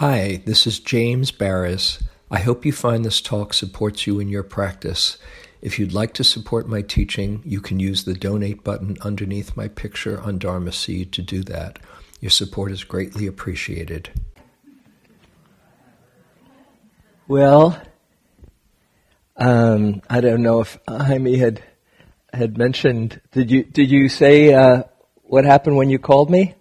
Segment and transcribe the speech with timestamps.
[0.00, 2.02] Hi, this is James Baraz.
[2.30, 5.18] I hope you find this talk supports you in your practice.
[5.60, 9.68] If you'd like to support my teaching, you can use the donate button underneath my
[9.68, 11.80] picture on Dharma Seed to do that.
[12.18, 14.08] Your support is greatly appreciated.
[17.28, 17.78] Well,
[19.36, 21.62] um, I don't know if Jaime had
[22.32, 23.20] had mentioned.
[23.32, 24.84] Did you did you say uh,
[25.24, 26.54] what happened when you called me?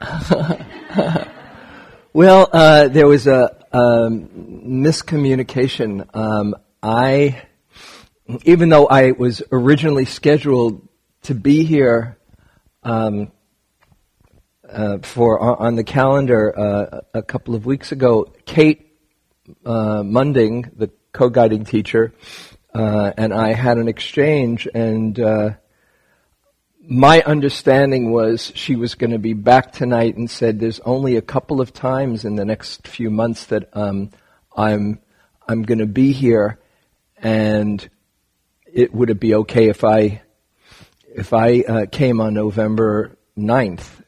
[2.14, 4.28] well, uh, there was a um,
[4.64, 6.06] miscommunication.
[6.14, 7.42] Um, I,
[8.44, 10.88] even though I was originally scheduled
[11.22, 12.16] to be here
[12.84, 13.32] um,
[14.70, 18.96] uh, for on the calendar uh, a couple of weeks ago, Kate
[19.66, 22.14] uh, Munding, the co-guiding teacher,
[22.72, 25.50] uh, and I had an exchange, and uh,
[26.86, 31.22] my understanding was she was going to be back tonight and said there's only a
[31.22, 34.10] couple of times in the next few months that um,
[34.56, 35.00] I'm
[35.46, 36.58] I'm going to be here,
[37.18, 37.86] and
[38.70, 40.22] it would it be okay if I
[41.14, 44.02] if I uh, came on November 9th?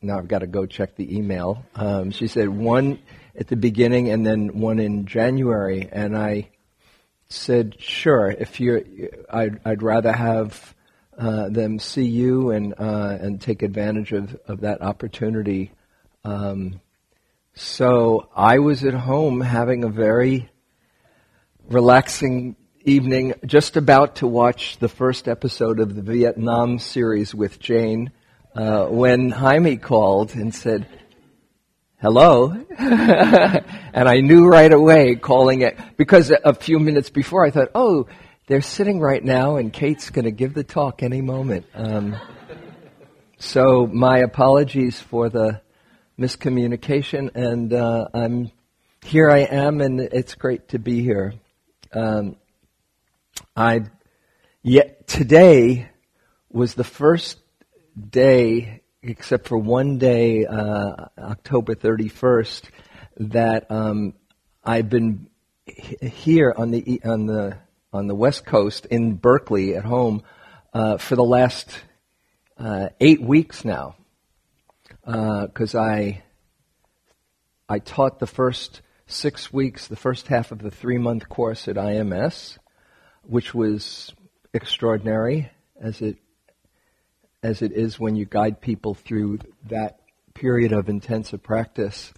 [0.00, 1.64] Now I've got to go check the email.
[1.74, 2.98] Um, she said one
[3.36, 6.50] at the beginning and then one in January, and I
[7.28, 8.30] said sure.
[8.30, 8.82] If you're,
[9.30, 10.74] I'd, I'd rather have
[11.18, 15.72] uh, them see you and uh, and take advantage of, of that opportunity.
[16.24, 16.80] Um,
[17.54, 20.48] so I was at home having a very
[21.68, 28.12] relaxing evening, just about to watch the first episode of the Vietnam series with Jane,
[28.54, 30.86] uh, when Jaime called and said,
[32.00, 32.50] hello.
[32.78, 38.06] and I knew right away calling it, because a few minutes before I thought, oh,
[38.48, 41.66] they're sitting right now, and Kate's going to give the talk any moment.
[41.74, 42.16] Um,
[43.36, 45.60] so my apologies for the
[46.18, 48.50] miscommunication, and uh, I'm
[49.04, 49.30] here.
[49.30, 51.34] I am, and it's great to be here.
[51.92, 52.36] Um,
[53.54, 53.82] I
[54.62, 55.90] yet today
[56.50, 57.38] was the first
[58.10, 62.62] day, except for one day, uh, October 31st,
[63.18, 64.14] that um,
[64.64, 65.28] I've been
[65.66, 67.58] here on the on the
[67.92, 70.22] on the West Coast in Berkeley at home
[70.74, 71.80] uh, for the last
[72.58, 73.96] uh, eight weeks now,
[75.04, 76.22] because uh, I
[77.68, 81.76] I taught the first six weeks, the first half of the three month course at
[81.76, 82.58] IMS,
[83.22, 84.12] which was
[84.52, 85.50] extraordinary
[85.80, 86.16] as it
[87.42, 89.38] as it is when you guide people through
[89.68, 90.00] that
[90.34, 92.12] period of intensive practice.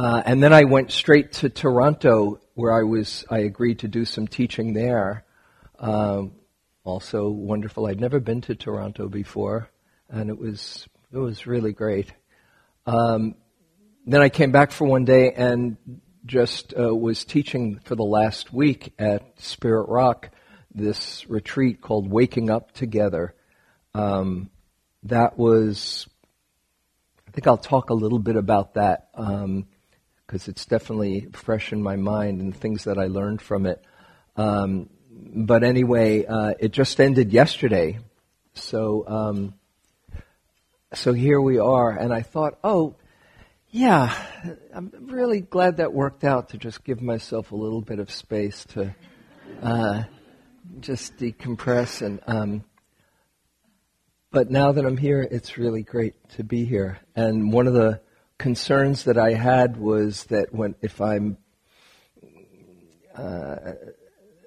[0.00, 4.06] Uh, and then I went straight to Toronto where I was, I agreed to do
[4.06, 5.26] some teaching there.
[5.78, 6.32] Um,
[6.84, 7.86] also wonderful.
[7.86, 9.68] I'd never been to Toronto before,
[10.08, 12.14] and it was it was really great.
[12.86, 13.34] Um,
[14.06, 15.76] then I came back for one day and
[16.24, 20.30] just uh, was teaching for the last week at Spirit Rock
[20.74, 23.34] this retreat called Waking Up Together.
[23.92, 24.48] Um,
[25.02, 26.08] that was,
[27.28, 29.10] I think I'll talk a little bit about that.
[29.12, 29.66] Um,
[30.30, 33.82] because it's definitely fresh in my mind and things that I learned from it.
[34.36, 37.98] Um, but anyway, uh, it just ended yesterday,
[38.54, 39.54] so um,
[40.94, 41.90] so here we are.
[41.90, 42.94] And I thought, oh,
[43.70, 44.14] yeah,
[44.72, 48.64] I'm really glad that worked out to just give myself a little bit of space
[48.66, 48.94] to
[49.60, 50.04] uh,
[50.78, 52.20] just decompress and.
[52.28, 52.64] Um,
[54.32, 57.00] but now that I'm here, it's really great to be here.
[57.16, 58.00] And one of the
[58.40, 61.36] concerns that I had was that when if I'm
[63.14, 63.74] uh,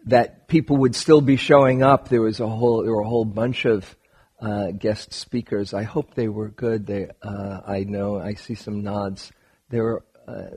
[0.06, 2.10] that people would still be showing up.
[2.10, 3.96] There was a whole there were a whole bunch of
[4.42, 5.76] uh, guest speakers.
[5.76, 6.88] I hope they were good.
[6.88, 9.32] They uh, I know I see some nods.
[9.70, 10.50] They were uh,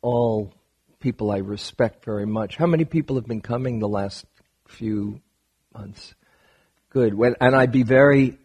[0.00, 0.54] all
[0.98, 2.56] people I respect very much.
[2.56, 4.24] How many people have been coming the last
[4.66, 5.20] few
[5.74, 6.14] months?
[6.88, 7.12] Good.
[7.12, 8.38] When, and I'd be very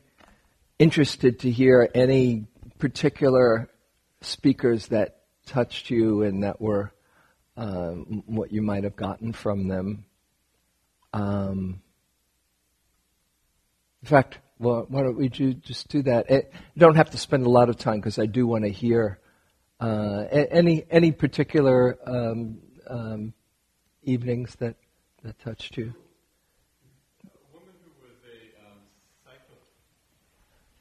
[0.78, 2.46] interested to hear any
[2.78, 3.70] particular
[4.26, 6.92] speakers that touched you and that were
[7.58, 10.06] um, what you might have gotten from them.
[11.14, 11.82] Um,
[14.02, 16.30] in fact, well, why don't we do, just do that?
[16.30, 18.64] It, eh, you don't have to spend a lot of time because I do want
[18.64, 19.20] to hear
[19.80, 23.34] uh, any any particular um, um,
[24.04, 24.76] evenings that
[25.24, 25.94] that touched you.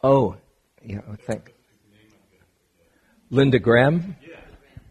[0.02, 0.37] Oh,
[0.84, 1.00] yeah.
[1.26, 1.55] Thank.
[3.32, 4.14] Linda Graham?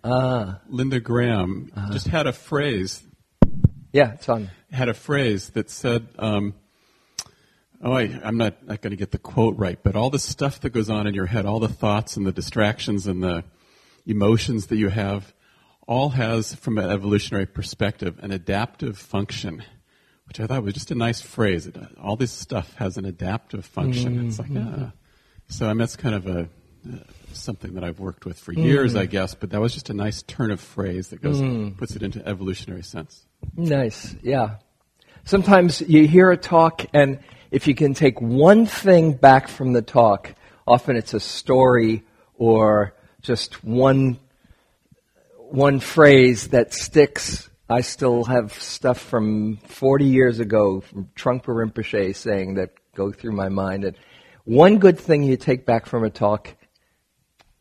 [0.03, 0.61] Ah.
[0.67, 1.93] Linda Graham uh-huh.
[1.93, 3.03] just had a phrase.
[3.93, 4.49] Yeah, it's on.
[4.71, 6.55] Had a phrase that said, um,
[7.83, 10.59] Oh, I, am not, not going to get the quote right, but all the stuff
[10.61, 13.43] that goes on in your head, all the thoughts and the distractions and the
[14.07, 15.33] emotions that you have,
[15.87, 19.63] all has, from an evolutionary perspective, an adaptive function,
[20.25, 21.69] which I thought was just a nice phrase.
[22.01, 24.15] All this stuff has an adaptive function.
[24.15, 24.27] Mm-hmm.
[24.27, 24.83] It's like, mm-hmm.
[24.85, 24.91] ah.
[25.47, 26.45] So I mean, that's kind of a uh,
[27.33, 28.99] something that I've worked with for years, mm.
[28.99, 29.35] I guess.
[29.35, 31.77] But that was just a nice turn of phrase that goes mm.
[31.77, 33.25] puts it into evolutionary sense.
[33.55, 34.57] Nice, yeah.
[35.23, 37.19] Sometimes you hear a talk, and
[37.51, 40.33] if you can take one thing back from the talk,
[40.67, 42.03] often it's a story
[42.35, 44.19] or just one
[45.51, 47.49] one phrase that sticks.
[47.69, 53.33] I still have stuff from 40 years ago from Trungpa Rinpoche saying that go through
[53.33, 53.83] my mind.
[53.83, 53.97] And
[54.45, 56.55] one good thing you take back from a talk,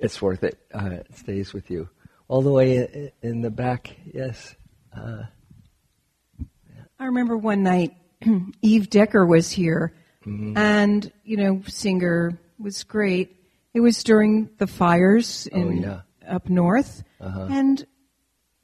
[0.00, 0.58] it's worth it.
[0.74, 1.88] Uh, it stays with you.
[2.28, 4.54] All the way in the back, yes.
[4.96, 5.22] Uh,
[6.98, 7.94] I remember one night
[8.62, 9.94] Eve Decker was here,
[10.24, 10.56] mm-hmm.
[10.56, 13.36] and you know, singer was great.
[13.74, 16.34] It was during the fires oh, in oh, yeah.
[16.34, 17.48] up north, uh-huh.
[17.50, 17.86] and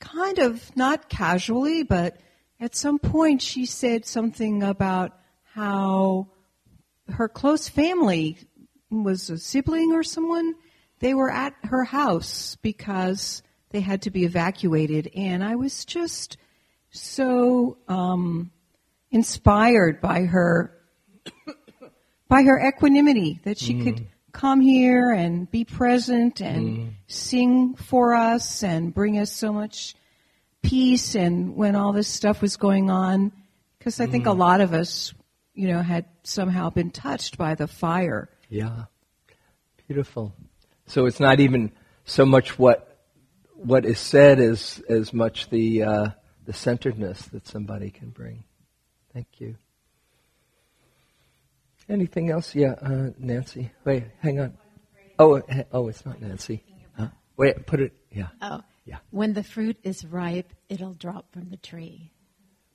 [0.00, 2.18] kind of not casually, but
[2.60, 6.28] at some point she said something about how
[7.08, 8.38] her close family
[8.90, 10.54] was a sibling or someone.
[11.00, 16.38] They were at her house because they had to be evacuated, and I was just
[16.90, 18.50] so um,
[19.10, 20.72] inspired by her
[22.28, 23.84] by her equanimity that she mm.
[23.84, 26.90] could come here and be present and mm.
[27.06, 29.94] sing for us and bring us so much
[30.62, 33.32] peace and when all this stuff was going on
[33.78, 34.10] because I mm.
[34.10, 34.38] think a mm.
[34.38, 35.14] lot of us
[35.54, 38.84] you know had somehow been touched by the fire yeah
[39.86, 40.34] beautiful
[40.86, 41.72] so it's not even
[42.04, 42.98] so much what
[43.54, 46.08] what is said as as much the uh,
[46.44, 48.44] the centeredness that somebody can bring
[49.12, 49.56] thank you
[51.88, 52.54] Anything else?
[52.54, 53.70] Yeah, uh, Nancy.
[53.84, 54.58] Wait, hang on.
[55.18, 55.40] Oh,
[55.72, 56.64] oh, it's not Nancy.
[56.98, 57.08] Huh?
[57.36, 57.92] Wait, put it.
[58.10, 58.28] Yeah.
[58.42, 58.98] Oh, yeah.
[59.10, 62.12] When the fruit is ripe, it'll drop from the tree.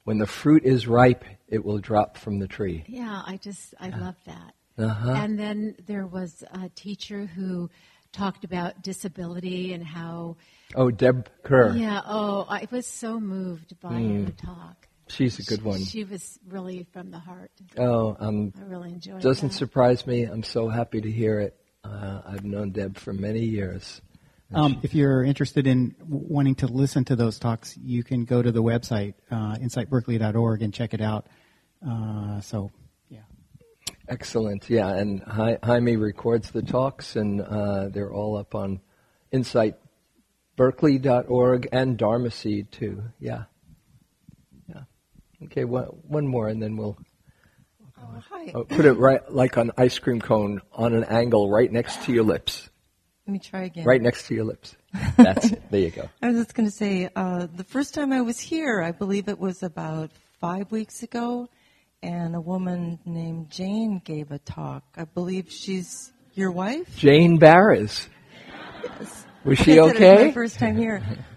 [0.06, 2.84] When the fruit is ripe, it will drop from the tree.
[2.88, 4.56] Yeah, I just I love that.
[4.78, 5.12] Uh-huh.
[5.12, 7.70] And then there was a teacher who
[8.12, 10.38] talked about disability and how.
[10.76, 11.74] Oh, Deb Kerr.
[11.76, 12.02] Yeah.
[12.06, 14.26] Oh, I was so moved by mm.
[14.26, 14.88] her talk.
[15.08, 15.84] She's a good one.
[15.84, 17.52] She was really from the heart.
[17.78, 19.18] Oh, um, I really enjoyed.
[19.18, 19.22] It.
[19.22, 19.58] Doesn't that.
[19.58, 20.24] surprise me.
[20.24, 21.58] I'm so happy to hear it.
[21.84, 24.02] Uh, I've known Deb for many years.
[24.54, 28.52] Um, if you're interested in wanting to listen to those talks, you can go to
[28.52, 31.28] the website uh, insightberkeley.org and check it out.
[31.88, 32.81] Uh, so, yeah.
[34.08, 34.70] Excellent.
[34.70, 38.82] Yeah, and Jaime records the talks, and uh, they're all up on
[39.34, 43.04] insightberkeley.org and Dharma Seed too.
[43.20, 43.44] Yeah.
[44.68, 44.84] Yeah.
[45.44, 46.98] Okay, one, one more, and then we'll.
[48.02, 48.52] Oh, hi.
[48.56, 52.12] Oh, put it right like an ice cream cone on an angle right next to
[52.12, 52.70] your lips.
[53.28, 53.86] Let me try again.
[53.86, 54.76] Right next to your lips.
[55.16, 55.62] That's it.
[55.70, 56.10] There you go.
[56.22, 59.30] I was just going to say, uh, the first time I was here, I believe
[59.30, 60.10] it was about
[60.40, 61.48] five weeks ago,
[62.04, 64.84] and a woman named Jane gave a talk.
[64.96, 66.98] I believe she's your wife?
[66.98, 68.08] Jane Baraz.
[68.84, 69.26] Yes.
[69.44, 70.26] Was she okay?
[70.26, 71.04] my first time here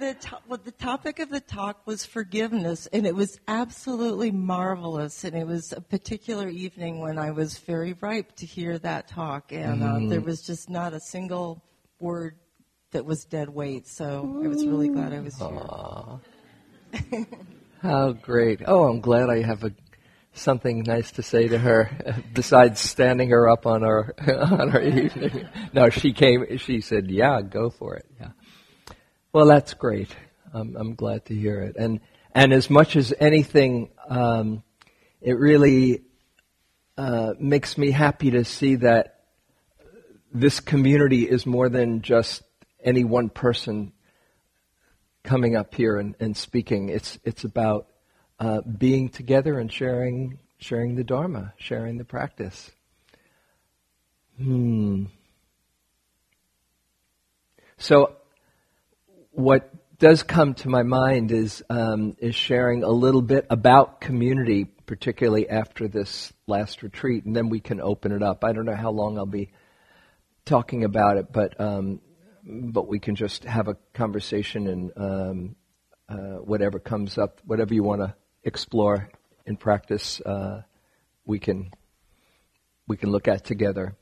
[0.00, 5.22] the, to- well, the topic of the talk was forgiveness, and it was absolutely marvelous.
[5.24, 9.52] And it was a particular evening when I was very ripe to hear that talk,
[9.52, 10.08] and uh, mm.
[10.10, 11.62] there was just not a single
[12.00, 12.36] word
[12.90, 13.86] that was dead weight.
[13.86, 15.36] So I was really glad I was
[17.02, 17.26] here.
[17.82, 18.60] How great!
[18.66, 19.72] Oh, I'm glad I have a
[20.34, 21.90] something nice to say to her
[22.34, 25.48] besides standing her up on our on our evening.
[25.72, 26.58] No, she came.
[26.58, 28.32] She said, "Yeah, go for it." Yeah.
[29.32, 30.14] Well, that's great.
[30.52, 31.76] I'm, I'm glad to hear it.
[31.76, 32.00] And
[32.34, 34.62] and as much as anything, um,
[35.22, 36.02] it really
[36.98, 39.20] uh, makes me happy to see that
[40.34, 42.42] this community is more than just
[42.84, 43.92] any one person
[45.22, 46.88] coming up here and, and speaking.
[46.88, 47.88] It's it's about
[48.38, 52.70] uh, being together and sharing sharing the Dharma, sharing the practice.
[54.36, 55.04] Hmm.
[57.78, 58.16] So
[59.32, 64.64] what does come to my mind is um, is sharing a little bit about community,
[64.64, 68.44] particularly after this last retreat, and then we can open it up.
[68.44, 69.50] I don't know how long I'll be
[70.44, 72.00] talking about it, but um,
[72.44, 75.56] but we can just have a conversation and um,
[76.08, 79.08] uh, whatever comes up, whatever you want to explore
[79.46, 80.62] in practice, uh,
[81.24, 81.70] we can
[82.86, 83.94] we can look at together.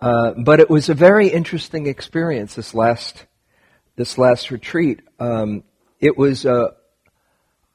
[0.00, 3.26] Uh, but it was a very interesting experience this last
[3.96, 5.00] this last retreat.
[5.18, 5.64] Um,
[6.00, 6.74] it was a,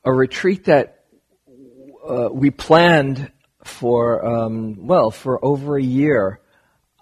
[0.03, 1.05] a retreat that
[2.07, 3.31] uh, we planned
[3.63, 6.39] for um, well for over a year.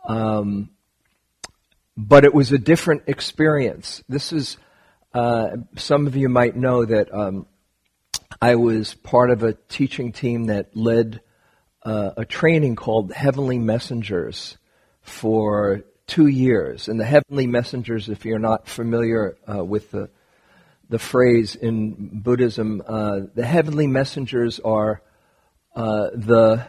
[0.07, 0.69] Um,
[1.97, 4.03] but it was a different experience.
[4.07, 4.57] This is
[5.13, 7.47] uh, some of you might know that um,
[8.39, 11.21] I was part of a teaching team that led
[11.83, 14.57] uh, a training called Heavenly Messengers
[15.01, 16.87] for two years.
[16.87, 20.09] And the Heavenly Messengers, if you're not familiar uh, with the
[20.89, 25.01] the phrase in Buddhism, uh, the Heavenly Messengers are
[25.75, 26.65] uh, the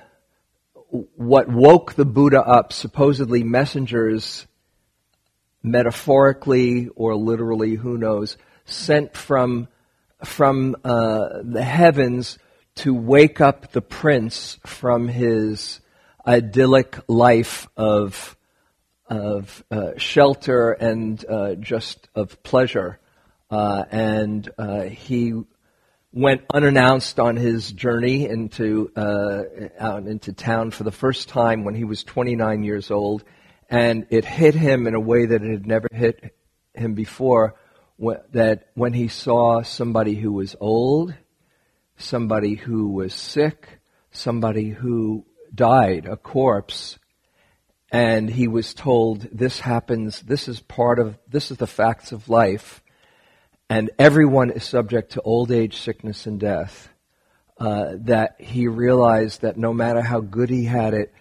[0.90, 4.48] what woke the Buddha up, supposedly messengers
[5.62, 9.68] metaphorically or literally, who knows, sent from
[10.24, 12.38] from uh, the heavens
[12.74, 15.80] to wake up the prince from his
[16.26, 18.36] idyllic life of
[19.06, 23.00] of uh, shelter and uh, just of pleasure,
[23.50, 25.32] uh, and uh, he
[26.12, 29.42] went unannounced on his journey into uh,
[29.78, 33.24] out into town for the first time when he was 29 years old
[33.68, 36.34] and it hit him in a way that it had never hit
[36.75, 37.54] him before.
[38.32, 41.14] That when he saw somebody who was old,
[41.96, 46.98] somebody who was sick, somebody who died, a corpse,
[47.90, 52.28] and he was told, This happens, this is part of, this is the facts of
[52.28, 52.82] life,
[53.68, 56.88] and everyone is subject to old age, sickness, and death.
[57.58, 61.12] Uh, that he realized that no matter how good he had it,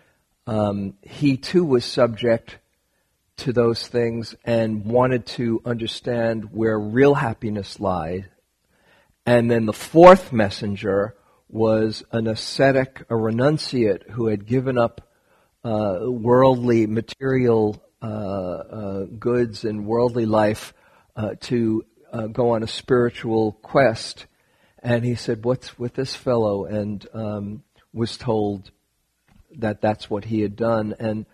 [0.48, 2.58] um, he too was subject
[3.38, 8.30] to those things and wanted to understand where real happiness lied.
[9.26, 11.16] And then the fourth messenger
[11.50, 15.02] was an ascetic, a renunciate who had given up
[15.64, 20.74] uh, worldly, material uh, uh, goods and worldly life
[21.16, 24.26] uh, to uh, go on a spiritual quest.
[24.82, 26.66] And he said, What's with this fellow?
[26.66, 27.64] And um,
[27.94, 28.72] was told,
[29.58, 30.96] that that's what he had done.
[31.00, 31.26] And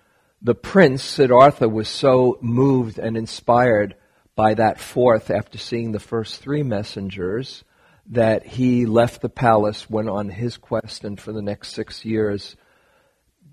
[0.41, 3.95] the prince, Siddhartha, was so moved and inspired
[4.35, 7.63] by that fourth after seeing the first three messengers
[8.07, 12.55] that he left the palace, went on his quest, and for the next six years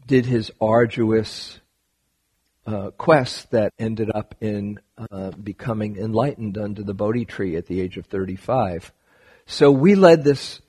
[0.06, 1.60] did his arduous
[2.66, 7.80] uh, quest that ended up in uh, becoming enlightened under the Bodhi tree at the
[7.80, 8.92] age of 35.
[9.46, 10.60] So we led this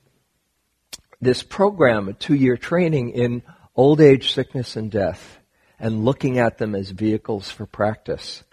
[1.20, 3.44] this program, a two-year training in
[3.76, 5.40] old age, sickness, and death,
[5.80, 8.44] and looking at them as vehicles for practice.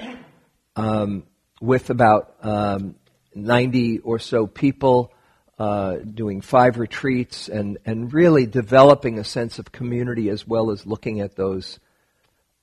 [0.76, 1.24] Um,
[1.60, 2.94] with about um,
[3.34, 5.12] 90 or so people
[5.58, 10.86] uh, doing five retreats and, and really developing a sense of community as well as
[10.86, 11.80] looking at those,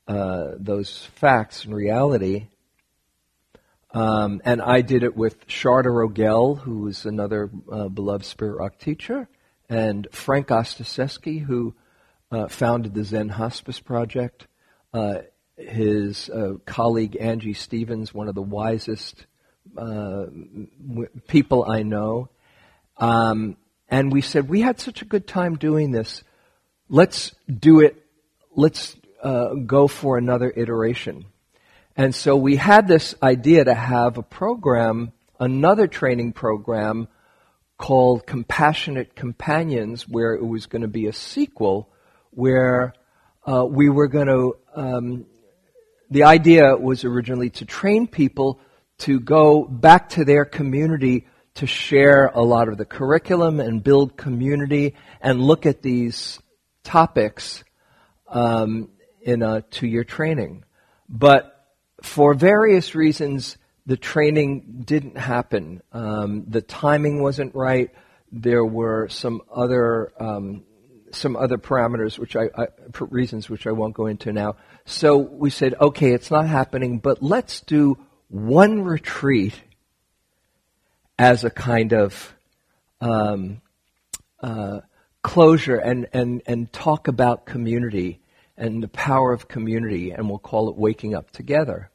[0.07, 2.47] uh, those facts and reality.
[3.91, 8.77] Um, and I did it with Sharda Rogel, who is another uh, beloved Spirit Rock
[8.77, 9.27] teacher,
[9.69, 11.73] and Frank Ostaseski, who
[12.31, 14.47] uh, founded the Zen Hospice Project.
[14.93, 15.21] Uh,
[15.57, 19.25] his uh, colleague Angie Stevens, one of the wisest
[19.77, 22.29] uh, w- people I know,
[22.97, 23.57] um,
[23.89, 26.23] and we said we had such a good time doing this.
[26.89, 28.03] Let's do it.
[28.55, 31.25] Let's uh, go for another iteration.
[31.95, 37.07] And so we had this idea to have a program, another training program
[37.77, 41.89] called Compassionate Companions, where it was going to be a sequel
[42.35, 42.93] where
[43.45, 45.25] uh, we were going to, um,
[46.09, 48.59] the idea was originally to train people
[48.99, 54.17] to go back to their community to share a lot of the curriculum and build
[54.17, 56.39] community and look at these
[56.83, 57.63] topics
[58.27, 58.89] um,
[59.21, 60.63] in a two year training.
[61.07, 61.51] But
[62.01, 65.81] for various reasons, the training didn't happen.
[65.91, 67.91] Um, the timing wasn't right.
[68.31, 70.63] There were some other um,
[71.15, 74.55] some other parameters, which I, I, for reasons which I won't go into now.
[74.85, 77.97] So we said, okay, it's not happening, but let's do
[78.29, 79.53] one retreat
[81.17, 82.35] as a kind of
[82.99, 83.61] um,
[84.41, 84.81] uh,
[85.21, 88.19] closure and, and, and talk about community
[88.57, 91.89] and the power of community, and we'll call it Waking Up Together.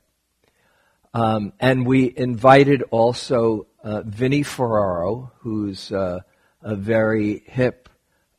[1.13, 6.21] Um, and we invited also uh, Vinnie Ferraro, who's uh,
[6.63, 7.89] a very hip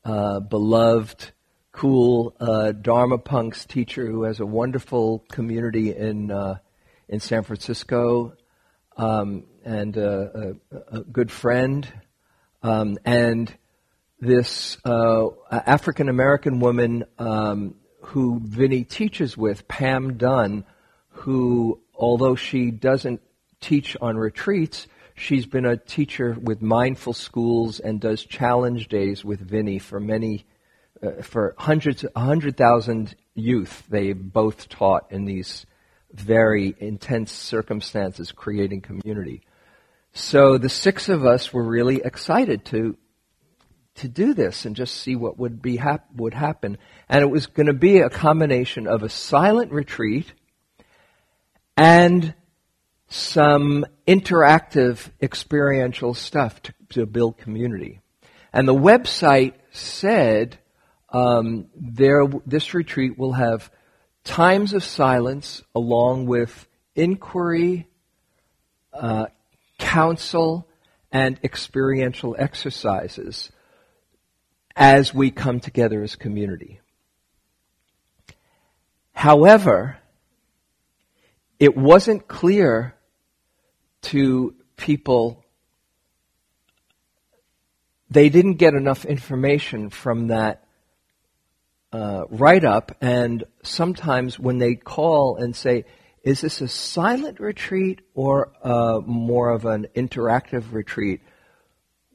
[0.04, 1.32] uh, beloved,
[1.72, 6.58] cool uh, Dharma punks teacher who has a wonderful community in uh,
[7.08, 8.34] in San Francisco,
[8.98, 10.56] um, and a,
[10.92, 11.88] a, good friend,
[12.64, 13.54] um, and
[14.20, 20.66] this uh, African American woman um, who Vinnie teaches with, Pam Dunn,
[21.10, 23.22] who although she doesn't
[23.60, 24.88] teach on retreats,
[25.22, 30.48] She's been a teacher with mindful schools and does challenge days with Vinnie for many,
[31.04, 33.84] uh, for hundreds, a hundred thousand youth.
[33.88, 35.68] They both taught in these
[36.12, 39.44] very intense circumstances, creating community.
[40.12, 42.98] So the six of us were really excited to
[43.94, 46.80] to do this and just see what would be hap- would happen.
[47.08, 50.34] And it was going to be a combination of a silent retreat
[51.78, 52.34] and
[53.08, 58.02] some interactive experiential stuff to, to build community.
[58.52, 60.60] And the website said
[61.14, 63.72] um, there, this retreat will have
[64.26, 67.88] times of silence along with inquiry,
[68.94, 69.28] uh,
[69.80, 70.68] counsel,
[71.10, 73.50] and experiential exercises
[74.76, 76.82] as we come together as community.
[79.14, 80.00] However,
[81.60, 82.96] it wasn't clear
[84.02, 85.44] to people,
[88.10, 90.66] they didn't get enough information from that
[91.94, 95.86] uh, write up, and sometimes when they call and say,
[96.24, 101.22] is this a silent retreat or uh, more of an interactive retreat?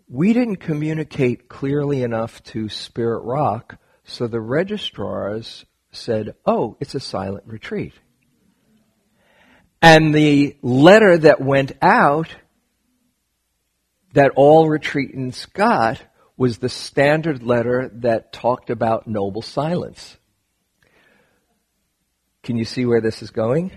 [0.09, 7.01] We didn't communicate clearly enough to Spirit Rock, so the registrars said, oh, it's a
[7.01, 7.95] silent retreat.
[9.83, 12.35] And the letter that went out
[14.15, 16.03] that all retreatants got
[16.37, 20.17] was the standard letter that talked about noble silence.
[22.43, 23.73] Can you see where this is going?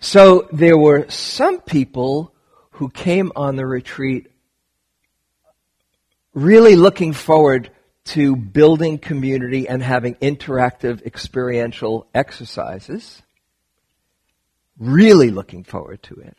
[0.00, 2.34] So there were some people
[2.72, 4.30] who came on the retreat
[6.34, 7.70] really looking forward
[8.04, 13.22] to building community and having interactive experiential exercises.
[14.80, 16.36] Really looking forward to it.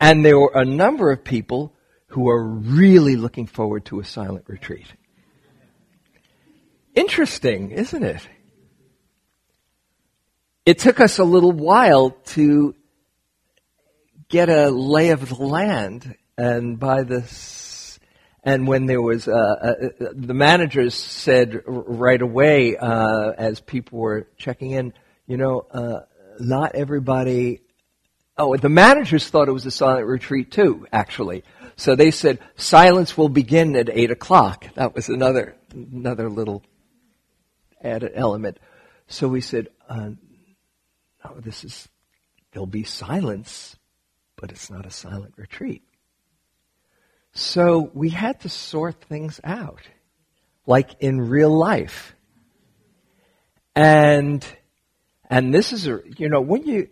[0.00, 1.74] And there were a number of people
[2.08, 4.86] who are really looking forward to a silent retreat.
[6.94, 8.26] Interesting, isn't it?
[10.64, 12.74] It took us a little while to
[14.28, 18.00] get a lay of the land, and by this,
[18.42, 19.74] and when there was, uh, uh,
[20.14, 24.94] the managers said right away uh, as people were checking in,
[25.26, 26.00] you know, uh,
[26.40, 27.60] not everybody.
[28.38, 31.44] Oh, the managers thought it was a silent retreat too, actually.
[31.76, 34.66] So they said, silence will begin at 8 o'clock.
[34.74, 36.62] That was another, another little
[37.82, 38.58] added element.
[39.08, 40.10] So we said, uh,
[41.24, 41.88] no, this is,
[42.52, 43.76] there'll be silence,
[44.36, 45.82] but it's not a silent retreat.
[47.32, 49.82] So we had to sort things out,
[50.66, 52.14] like in real life.
[53.74, 54.44] And,
[55.30, 56.88] and this is a, you know, when you,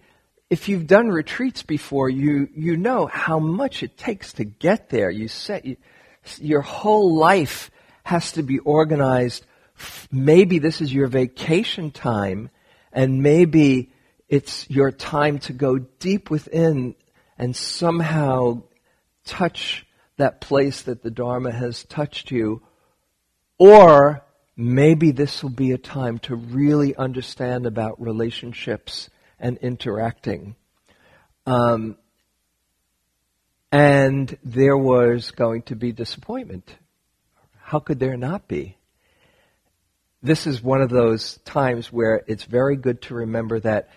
[0.50, 5.10] if you've done retreats before, you, you know how much it takes to get there.
[5.10, 5.76] You set, you,
[6.38, 7.70] your whole life
[8.02, 9.46] has to be organized.
[10.10, 12.50] Maybe this is your vacation time,
[12.92, 13.92] and maybe
[14.28, 16.94] it's your time to go deep within
[17.38, 18.62] and somehow
[19.24, 22.62] touch that place that the Dharma has touched you.
[23.58, 24.24] Or
[24.56, 30.54] maybe this will be a time to really understand about relationships and interacting.
[31.46, 31.96] Um,
[33.72, 36.76] and there was going to be disappointment.
[37.60, 38.76] How could there not be?
[40.22, 43.90] This is one of those times where it's very good to remember that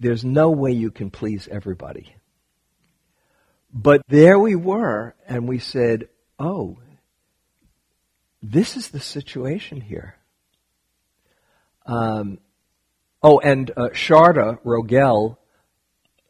[0.00, 2.14] there's no way you can please everybody.
[3.72, 6.78] But there we were, and we said, oh,
[8.42, 10.16] this is the situation here.
[11.86, 12.38] Um,
[13.22, 15.36] Oh, and uh, Sharda Rogel,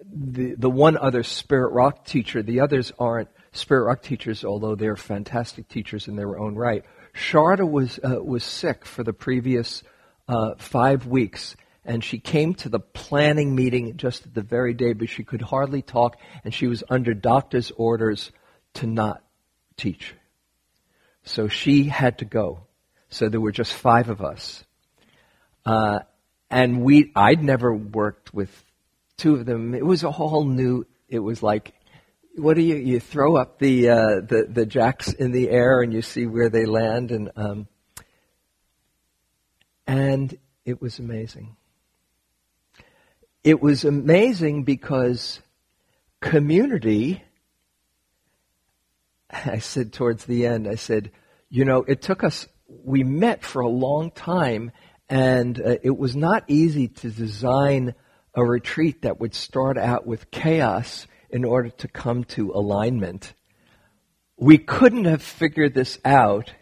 [0.05, 4.97] the, the one other Spirit Rock teacher, the others aren't Spirit Rock teachers, although they're
[4.97, 6.85] fantastic teachers in their own right.
[7.15, 9.85] Sharda was, uh, was sick for the previous
[10.29, 14.93] uh, five weeks, and she came to the planning meeting just at the very day,
[14.93, 18.33] but she could hardly talk, and she was under doctor's orders
[18.75, 19.23] to not
[19.77, 20.15] teach.
[21.25, 22.67] So she had to go.
[23.09, 24.65] So there were just five of us.
[25.65, 26.01] Uh,
[26.51, 28.65] and we, I'd never worked with
[29.17, 29.75] two of them.
[29.75, 31.75] It was a whole new, it was like,
[32.37, 35.93] what do you, you throw up the, uh, the, the jacks in the air and
[35.93, 37.69] you see where they land and, um,
[39.87, 41.57] and it was amazing.
[43.43, 45.41] It was amazing because
[46.21, 47.25] community,
[49.47, 51.11] I said towards the end, I said,
[51.49, 54.73] you know, it took us, we met for a long time
[55.09, 57.95] and uh, it was not easy to design
[58.35, 63.35] a retreat that would start out with chaos in order to come to alignment.
[64.37, 66.55] We couldn't have figured this out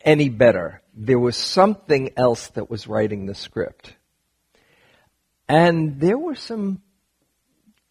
[0.00, 0.82] any better.
[0.94, 3.94] There was something else that was writing the script.
[5.48, 6.82] And there were some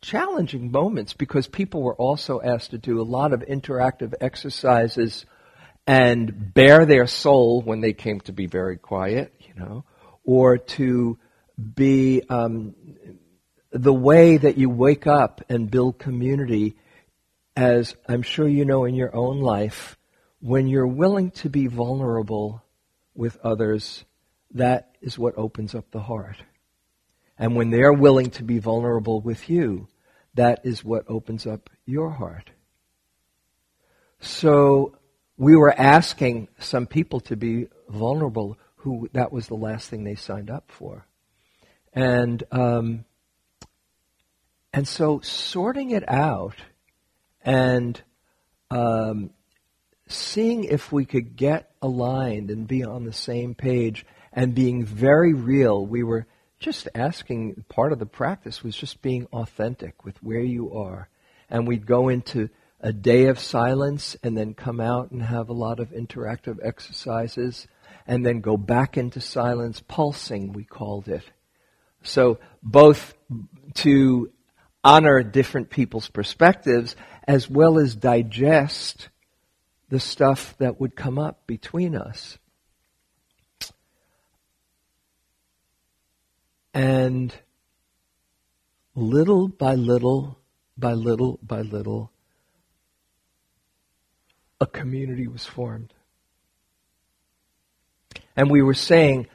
[0.01, 5.25] challenging moments because people were also asked to do a lot of interactive exercises
[5.87, 9.83] and bare their soul when they came to be very quiet, you know,
[10.23, 11.17] or to
[11.75, 12.75] be um,
[13.71, 16.75] the way that you wake up and build community,
[17.55, 19.97] as I'm sure you know in your own life,
[20.39, 22.63] when you're willing to be vulnerable
[23.13, 24.03] with others,
[24.51, 26.37] that is what opens up the heart.
[27.37, 29.87] And when they're willing to be vulnerable with you,
[30.33, 32.51] that is what opens up your heart.
[34.19, 34.95] So
[35.37, 40.15] we were asking some people to be vulnerable who that was the last thing they
[40.15, 41.05] signed up for.
[41.93, 43.05] And um,
[44.73, 46.55] and so sorting it out
[47.43, 48.01] and
[48.69, 49.31] um,
[50.07, 55.33] seeing if we could get aligned and be on the same page and being very
[55.33, 55.85] real.
[55.85, 56.27] We were
[56.61, 61.09] just asking, part of the practice was just being authentic with where you are.
[61.49, 65.53] And we'd go into a day of silence and then come out and have a
[65.53, 67.67] lot of interactive exercises
[68.07, 71.23] and then go back into silence, pulsing, we called it.
[72.03, 73.15] So both
[73.75, 74.31] to
[74.83, 76.95] honor different people's perspectives
[77.27, 79.09] as well as digest
[79.89, 82.37] the stuff that would come up between us.
[86.73, 87.33] And
[88.95, 90.37] little by little,
[90.77, 92.11] by little by little,
[94.59, 95.93] a community was formed.
[98.35, 99.27] And we were saying,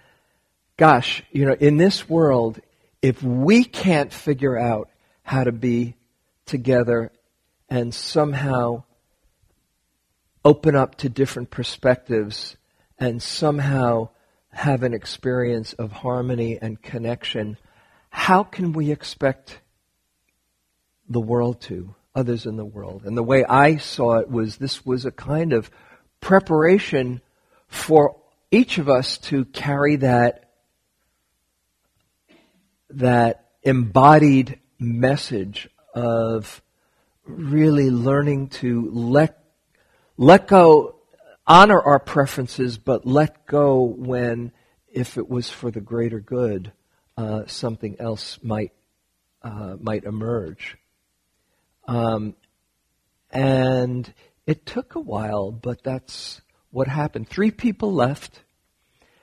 [0.76, 2.60] gosh, you know, in this world,
[3.02, 4.88] if we can't figure out
[5.22, 5.96] how to be
[6.46, 7.12] together
[7.68, 8.84] and somehow
[10.44, 12.56] open up to different perspectives
[12.98, 14.08] and somehow
[14.56, 17.58] have an experience of harmony and connection,
[18.08, 19.60] how can we expect
[21.08, 23.02] the world to, others in the world?
[23.04, 25.70] And the way I saw it was this was a kind of
[26.20, 27.20] preparation
[27.68, 28.16] for
[28.50, 30.50] each of us to carry that,
[32.90, 36.62] that embodied message of
[37.26, 39.42] really learning to let
[40.18, 40.95] let go,
[41.46, 44.52] honor our preferences, but let go when,
[44.88, 46.72] if it was for the greater good,
[47.16, 48.72] uh, something else might
[49.42, 50.76] uh, might emerge.
[51.86, 52.34] Um,
[53.30, 54.12] and
[54.44, 57.28] it took a while, but that's what happened.
[57.28, 58.42] Three people left,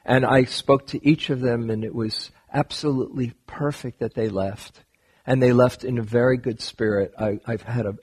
[0.06, 4.82] and I spoke to each of them, and it was absolutely perfect that they left
[5.26, 7.14] and they left in a very good spirit.
[7.18, 7.96] I, have had a,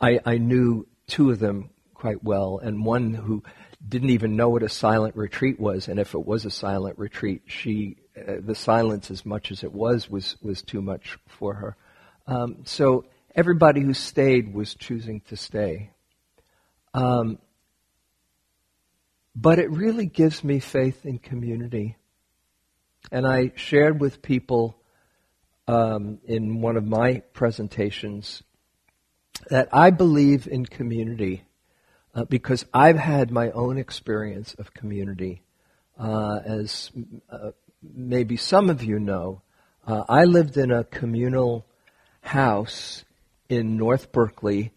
[0.00, 1.70] I, I knew two of them
[2.04, 3.42] quite well, and one who
[3.88, 7.40] didn't even know what a silent retreat was, and if it was a silent retreat,
[7.46, 11.76] she, uh, the silence as much as it was, was, was too much for her.
[12.26, 15.92] Um, so everybody who stayed was choosing to stay.
[16.92, 17.38] Um,
[19.34, 21.96] but it really gives me faith in community.
[23.12, 24.76] And I shared with people
[25.66, 28.42] um, in one of my presentations
[29.48, 31.44] that I believe in community
[32.14, 35.42] uh, because I've had my own experience of community.
[35.98, 36.90] Uh, as
[37.30, 37.50] uh,
[37.82, 39.42] maybe some of you know,
[39.86, 41.66] uh, I lived in a communal
[42.20, 43.04] house
[43.48, 44.72] in North Berkeley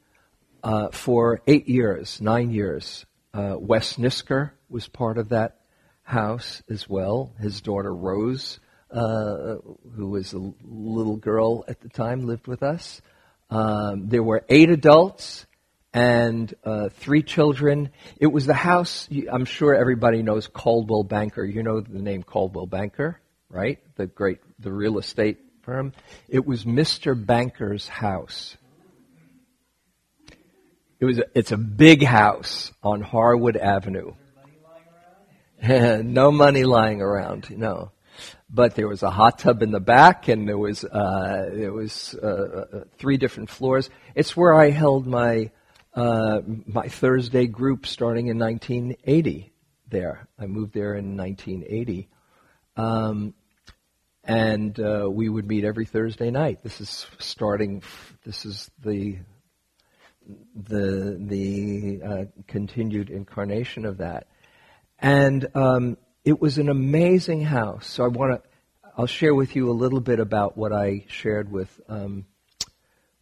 [0.63, 3.05] uh, for eight years, nine years.
[3.33, 5.61] Uh, Wes Nisker was part of that
[6.03, 7.33] house as well.
[7.39, 13.01] His daughter Rose who was a little girl at the time, lived with us.
[13.49, 15.45] Um, there were eight adults
[15.93, 17.89] and uh, three children.
[18.19, 21.43] It was the house, I'm sure everybody knows Coldwell Banker.
[21.43, 23.19] You know the name Coldwell Banker,
[23.49, 23.79] right?
[23.95, 25.93] The great, the real estate firm.
[26.27, 27.13] It was Mr.
[27.13, 28.57] Banker's house.
[30.99, 34.13] It was, a, it's a big house on Harwood Avenue.
[35.67, 37.91] no money lying around, no
[38.49, 42.15] but there was a hot tub in the back, and there was uh, there was
[42.21, 43.89] uh, uh, three different floors.
[44.15, 45.51] It's where I held my
[45.97, 49.51] uh, my Thursday group starting in 1980.
[49.89, 52.07] There, I moved there in 1980,
[52.75, 53.33] um,
[54.23, 56.61] and uh, we would meet every Thursday night.
[56.61, 57.81] This is starting.
[58.23, 59.17] This is the
[60.55, 64.27] the the uh, continued incarnation of that,
[64.99, 67.87] and um, it was an amazing house.
[67.87, 68.49] So I want to,
[68.97, 72.25] I'll share with you a little bit about what I shared with, um,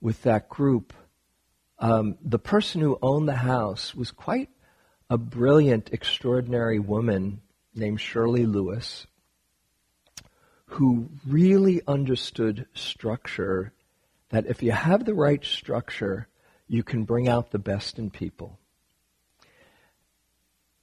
[0.02, 0.92] with that group.
[1.80, 4.50] Um, the person who owned the house was quite
[5.10, 7.42] a brilliant, extraordinary woman
[7.74, 9.08] named Shirley Lewis
[10.68, 13.72] who really understood structure
[14.30, 16.28] that if you have the right structure,
[16.68, 18.60] you can bring out the best in people.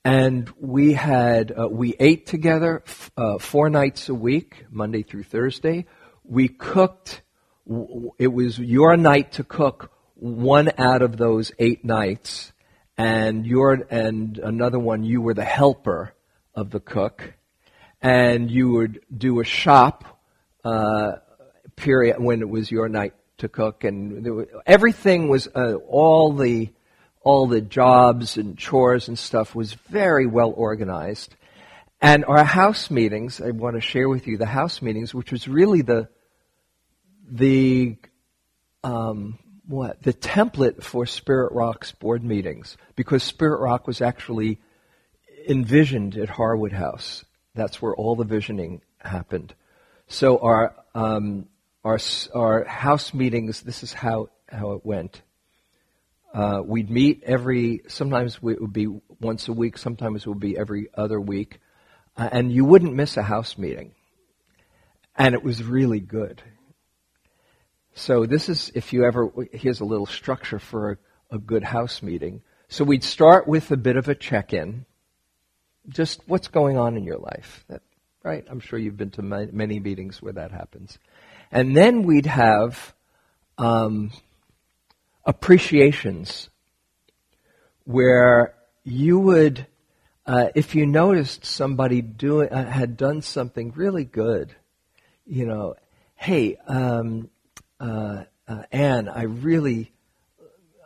[0.04, 2.82] And we had, uh, we ate together
[3.16, 5.86] uh, four nights a week, Monday through Thursday.
[6.24, 7.22] We cooked,
[8.18, 9.91] it was your night to cook
[10.22, 12.52] one out of those eight nights,
[12.96, 16.14] and your, and another one, you were the helper
[16.54, 17.34] of the cook.
[18.00, 20.20] And you would do a shop,
[20.64, 21.12] uh,
[21.76, 26.70] period when it was your night to cook, and everything was uh, all the
[27.24, 31.36] all the jobs and chores and stuff was very well organized.
[32.00, 35.46] And our house meetings, I want to share with you the house meetings, which was
[35.46, 36.08] really the
[37.28, 37.96] the
[38.82, 44.60] um, what the template for Spirit Rock's board meetings, because Spirit Rock was actually
[45.48, 47.24] envisioned at Harwood House.
[47.54, 49.54] That's where all the visioning happened.
[50.08, 51.46] So our um,
[51.84, 51.98] our
[52.34, 53.62] our house meetings.
[53.62, 55.22] This is how how it went.
[56.32, 58.86] Uh, we'd meet every, sometimes it would be
[59.20, 61.60] once a week, sometimes it would be every other week.
[62.16, 63.92] Uh, and you wouldn't miss a house meeting.
[65.16, 66.42] And it was really good.
[67.94, 72.02] So this is, if you ever, here's a little structure for a, a good house
[72.02, 72.42] meeting.
[72.68, 74.86] So we'd start with a bit of a check-in.
[75.88, 77.64] Just what's going on in your life.
[77.68, 77.82] That,
[78.22, 78.44] right?
[78.48, 80.98] I'm sure you've been to many meetings where that happens.
[81.50, 82.94] And then we'd have,
[83.58, 84.10] um,
[85.24, 86.48] appreciations
[87.84, 89.66] where you would,
[90.26, 94.54] uh, if you noticed somebody doing uh, had done something really good,
[95.26, 95.74] you know,
[96.14, 97.28] hey, um,
[97.82, 99.92] uh, uh, Anne, I really,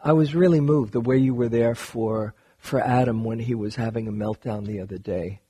[0.03, 3.77] I was really moved the way you were there for for Adam when he was
[3.77, 5.41] having a meltdown the other day.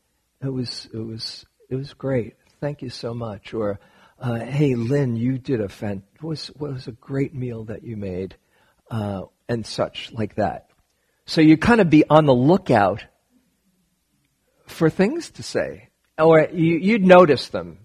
[0.43, 2.35] It was it was it was great.
[2.61, 3.55] Thank you so much.
[3.55, 3.79] Or,
[4.19, 8.37] uh, hey, Lynn, you did a fan was was a great meal that you made
[8.91, 10.69] uh, and such like that.
[11.27, 13.05] So you kind of be on the lookout
[14.67, 17.79] for things to say, or you, you'd notice them.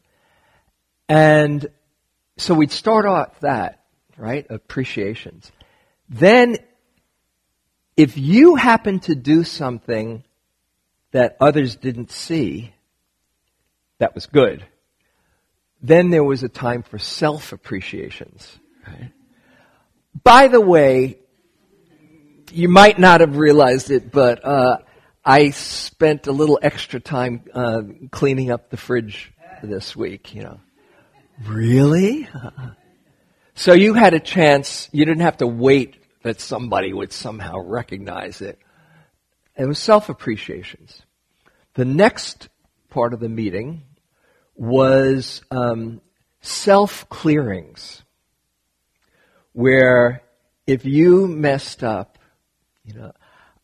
[1.08, 1.68] And
[2.42, 3.84] so we'd start off that,
[4.18, 4.46] right?
[4.50, 5.52] Appreciations.
[6.10, 6.58] Then,
[7.96, 10.24] if you happen to do something
[11.12, 12.74] that others didn't see,
[14.00, 14.66] that was good.
[15.84, 18.58] Then there was a time for self appreciations.
[18.88, 19.12] Right?
[20.24, 21.20] By the way,
[22.52, 24.78] you might not have realized it, but uh,
[25.24, 30.34] I spent a little extra time uh, cleaning up the fridge this week.
[30.34, 30.60] You know,
[31.48, 32.28] really?
[33.54, 34.90] So you had a chance.
[34.92, 38.58] You didn't have to wait that somebody would somehow recognize it.
[39.58, 41.02] It was self appreciations.
[41.74, 42.50] The next
[42.90, 43.84] part of the meeting
[44.56, 46.02] was um,
[46.42, 48.02] self clearings
[49.54, 50.24] where
[50.66, 52.18] if you messed up,
[52.84, 53.12] you know,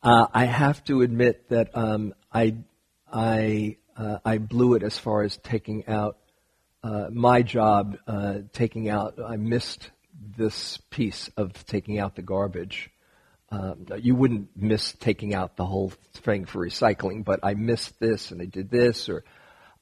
[0.04, 2.58] uh, I have to admit that um, I
[3.12, 6.18] I uh, I blew it as far as taking out
[6.88, 9.20] uh, my job, uh, taking out.
[9.26, 9.92] I missed
[10.38, 12.90] this piece of taking out the garbage.
[13.50, 18.32] Um, you wouldn't miss taking out the whole thing for recycling, but I missed this
[18.32, 19.24] and I did this, or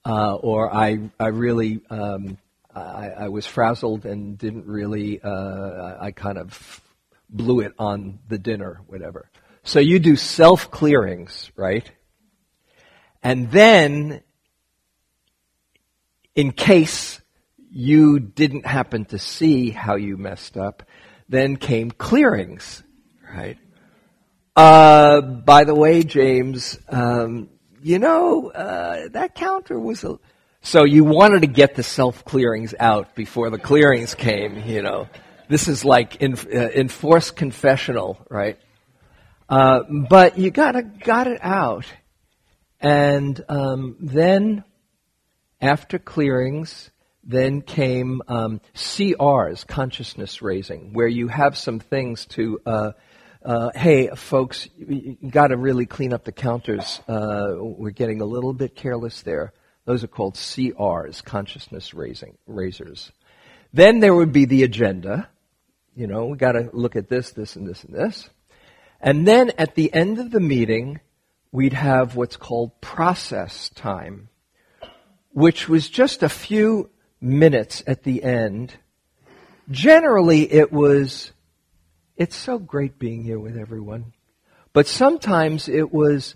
[0.03, 2.37] uh, or I I really um,
[2.75, 6.81] I, I was frazzled and didn't really, uh, I kind of
[7.29, 9.29] blew it on the dinner, whatever.
[9.63, 11.89] So you do self clearings, right?
[13.23, 14.21] And then,
[16.35, 17.21] in case
[17.71, 20.83] you didn't happen to see how you messed up,
[21.27, 22.83] then came clearings,
[23.33, 23.57] right?
[24.55, 27.49] Uh, by the way, James, um,
[27.81, 30.17] you know, uh, that counter was a,
[30.61, 35.07] so you wanted to get the self clearings out before the clearings came, you know.
[35.47, 38.57] This is like in, uh, enforced confessional, right?
[39.47, 41.85] Uh, but you gotta got it out,
[42.79, 44.63] and um, then
[45.65, 46.91] after clearings,
[47.23, 52.59] then came um, CRs, consciousness raising, where you have some things to.
[52.65, 52.91] Uh,
[53.43, 56.99] uh, hey, folks, you got to really clean up the counters.
[57.07, 59.53] Uh, we're getting a little bit careless there.
[59.85, 63.11] Those are called CRs, consciousness raising, raisers.
[63.71, 65.29] Then there would be the agenda.
[65.95, 68.29] You know, we got to look at this, this, and this, and this.
[68.99, 71.01] And then at the end of the meeting,
[71.51, 74.29] we'd have what's called process time,
[75.35, 78.73] which was just a few minutes at the end.
[79.69, 81.31] Generally, it was,
[82.15, 84.13] it's so great being here with everyone.
[84.73, 86.35] But sometimes it was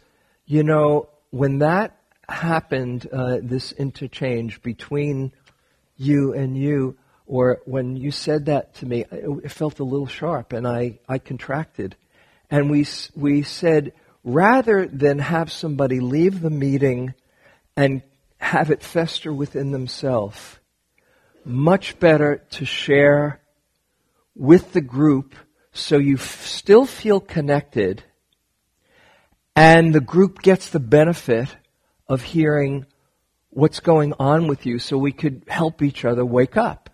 [0.50, 1.96] you know, when that
[2.28, 5.32] happened, uh, this interchange between
[5.96, 10.52] you and you, or when you said that to me, it felt a little sharp,
[10.54, 11.96] and I, I contracted.
[12.50, 17.14] And we, we said, rather than have somebody leave the meeting
[17.78, 18.02] and
[18.40, 20.60] have it fester within themselves,
[21.46, 23.42] much better to share
[24.36, 25.36] with the group
[25.72, 28.04] so you f- still feel connected
[29.56, 31.54] and the group gets the benefit
[32.08, 32.86] of hearing
[33.50, 36.90] what's going on with you so we could help each other wake up.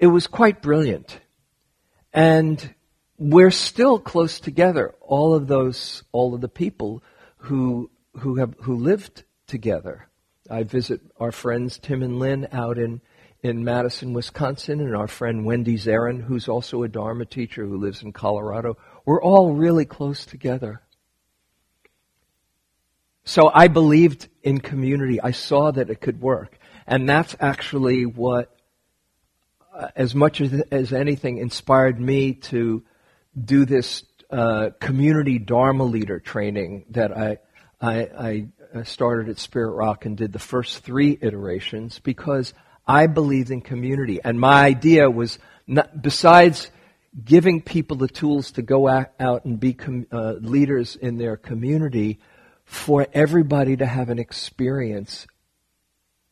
[0.00, 1.20] It was quite brilliant.
[2.12, 2.74] And
[3.18, 7.04] we're still close together, all of those, all of the people
[7.36, 10.08] who, who have, who lived together.
[10.50, 13.00] I visit our friends Tim and Lynn out in,
[13.42, 18.02] in Madison, Wisconsin, and our friend Wendy Zarin, who's also a Dharma teacher who lives
[18.02, 18.76] in Colorado.
[19.04, 20.82] We're all really close together.
[23.24, 25.20] So I believed in community.
[25.20, 26.58] I saw that it could work.
[26.86, 28.56] And that's actually what,
[29.74, 32.84] uh, as much as, as anything, inspired me to
[33.38, 37.38] do this uh, community Dharma leader training that I,
[37.80, 42.54] I, I started at Spirit Rock and did the first three iterations because
[42.86, 44.20] I believed in community.
[44.22, 46.70] And my idea was, not, besides
[47.24, 52.18] giving people the tools to go out and be com- uh, leaders in their community,
[52.64, 55.26] for everybody to have an experience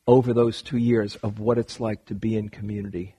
[0.06, 3.14] over those two years of what it's like to be in community.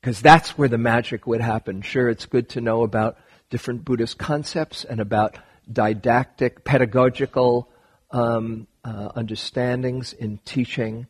[0.00, 1.82] Because that's where the magic would happen.
[1.82, 3.18] Sure, it's good to know about
[3.50, 5.36] different Buddhist concepts and about
[5.70, 7.68] didactic, pedagogical
[8.10, 11.06] um, uh, understandings in teaching.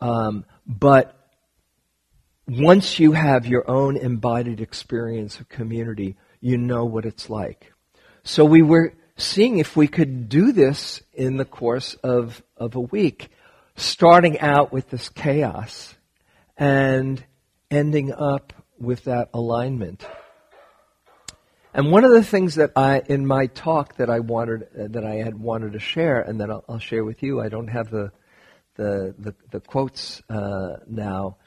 [0.00, 1.16] Um, but
[2.48, 7.72] once you have your own embodied experience of community, you know what it's like.
[8.24, 12.80] So we were seeing if we could do this in the course of, of a
[12.80, 13.30] week,
[13.76, 15.94] starting out with this chaos
[16.56, 17.24] and
[17.70, 20.04] ending up with that alignment.
[21.74, 25.04] And one of the things that I, in my talk that I wanted, uh, that
[25.06, 27.90] I had wanted to share, and that I'll, I'll, share with you, I don't have
[27.90, 28.12] the,
[28.74, 31.38] the, the, the quotes uh, now,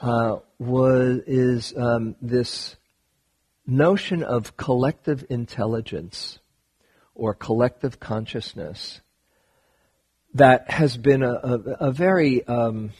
[0.00, 2.76] uh, was, is um, this
[3.66, 6.38] notion of collective intelligence
[7.14, 9.02] or collective consciousness
[10.32, 12.90] that has been a, a, a very um,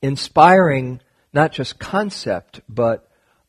[0.00, 1.00] inspiring,
[1.32, 3.07] not just concept, but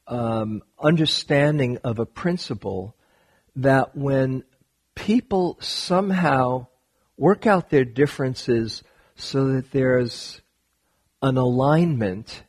[0.10, 2.95] um, understanding of a principle
[3.56, 4.43] that when
[4.95, 6.67] people somehow
[7.15, 8.84] work out their differences
[9.15, 10.41] so that there's
[11.22, 12.43] an alignment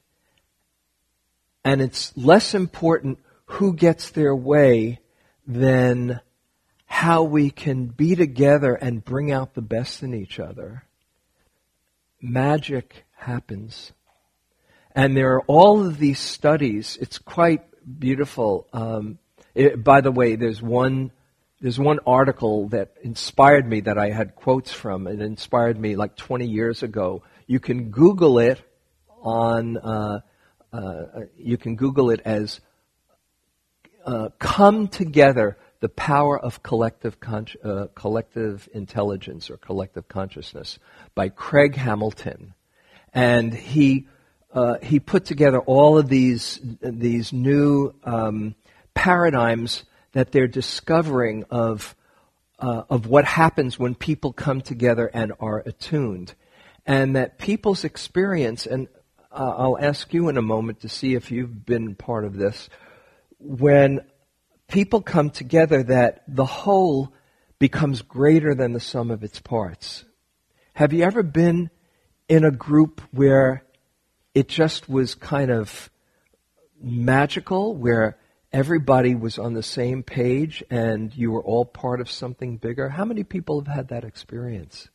[1.64, 5.00] and it's less important who gets their way
[5.46, 6.20] than
[6.86, 10.84] how we can be together and bring out the best in each other,
[12.20, 13.92] magic happens.
[14.94, 16.98] And there are all of these studies.
[17.00, 17.62] It's quite
[17.98, 18.66] beautiful.
[18.72, 19.18] Um,
[19.54, 21.12] it, by the way, there's one
[21.60, 25.06] there's one article that inspired me that I had quotes from.
[25.06, 27.22] It inspired me like 20 years ago.
[27.46, 28.62] You can Google it
[29.20, 29.76] on.
[29.76, 30.20] Uh,
[30.72, 31.02] uh,
[31.36, 32.60] you can Google it as
[34.06, 40.78] uh, "Come Together." the power of collective, con- uh, collective intelligence or collective consciousness
[41.14, 42.54] by Craig Hamilton.
[43.12, 44.06] And he,
[44.52, 48.54] uh, he put together all of these, these new um,
[48.94, 51.94] paradigms that they're discovering of,
[52.58, 56.34] uh, of what happens when people come together and are attuned.
[56.84, 58.88] And that people's experience, and
[59.30, 62.68] uh, I'll ask you in a moment to see if you've been part of this,
[63.38, 64.00] when
[64.66, 67.12] people come together that the whole
[67.58, 70.04] becomes greater than the sum of its parts.
[70.74, 71.70] Have you ever been
[72.28, 73.64] in a group where
[74.34, 75.90] it just was kind of
[76.80, 78.16] magical, where
[78.52, 82.88] everybody was on the same page and you were all part of something bigger?
[82.88, 84.88] How many people have had that experience?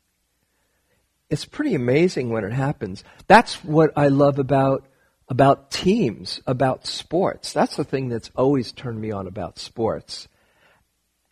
[1.29, 3.03] It's pretty amazing when it happens.
[3.27, 4.87] That's what I love about
[5.27, 7.51] about teams, about sports.
[7.51, 10.27] That's the thing that's always turned me on about sports.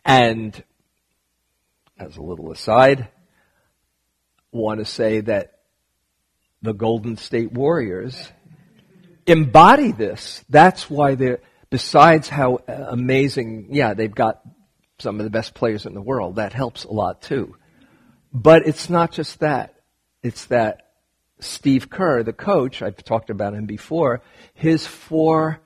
[0.03, 0.63] And
[1.99, 3.07] as a little aside,
[4.51, 5.59] want to say that
[6.63, 8.31] the Golden State Warriors
[9.27, 10.43] embody this.
[10.49, 14.41] That's why they're, besides how amazing, yeah, they've got
[14.99, 16.37] some of the best players in the world.
[16.37, 17.55] That helps a lot too.
[18.33, 19.75] But it's not just that.
[20.23, 20.93] It's that
[21.39, 24.21] Steve Kerr, the coach, I've talked about him before,
[24.53, 25.59] his four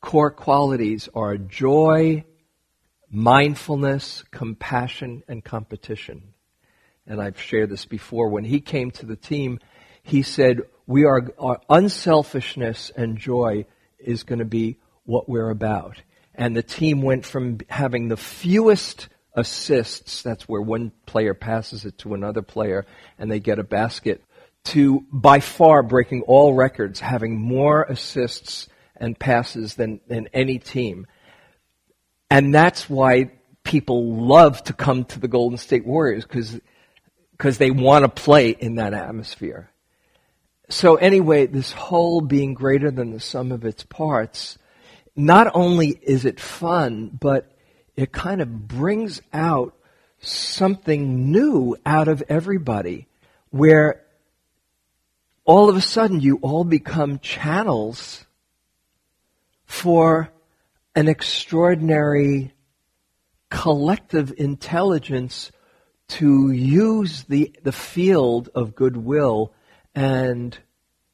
[0.00, 2.24] core qualities are joy,
[3.10, 6.34] mindfulness, compassion, and competition.
[7.06, 8.28] And I've shared this before.
[8.28, 9.60] When he came to the team,
[10.08, 13.66] he said, we are, our unselfishness and joy
[13.98, 16.00] is going to be what we're about.
[16.34, 21.98] And the team went from having the fewest assists, that's where one player passes it
[21.98, 22.86] to another player
[23.18, 24.22] and they get a basket,
[24.64, 31.06] to by far breaking all records, having more assists and passes than, than any team.
[32.30, 33.32] And that's why
[33.62, 36.58] people love to come to the Golden State Warriors because
[37.32, 39.70] because they want to play in that atmosphere.
[40.68, 44.58] So anyway, this whole being greater than the sum of its parts,
[45.16, 47.50] not only is it fun, but
[47.96, 49.74] it kind of brings out
[50.20, 53.06] something new out of everybody
[53.50, 54.02] where
[55.44, 58.26] all of a sudden you all become channels
[59.64, 60.30] for
[60.94, 62.52] an extraordinary
[63.50, 65.50] collective intelligence
[66.08, 69.52] to use the, the field of goodwill
[69.98, 70.56] and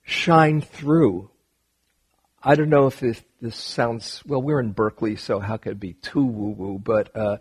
[0.02, 1.30] shine through.
[2.42, 5.80] I don't know if this, this sounds, well, we're in Berkeley, so how could it
[5.80, 7.38] be too woo woo, but, uh,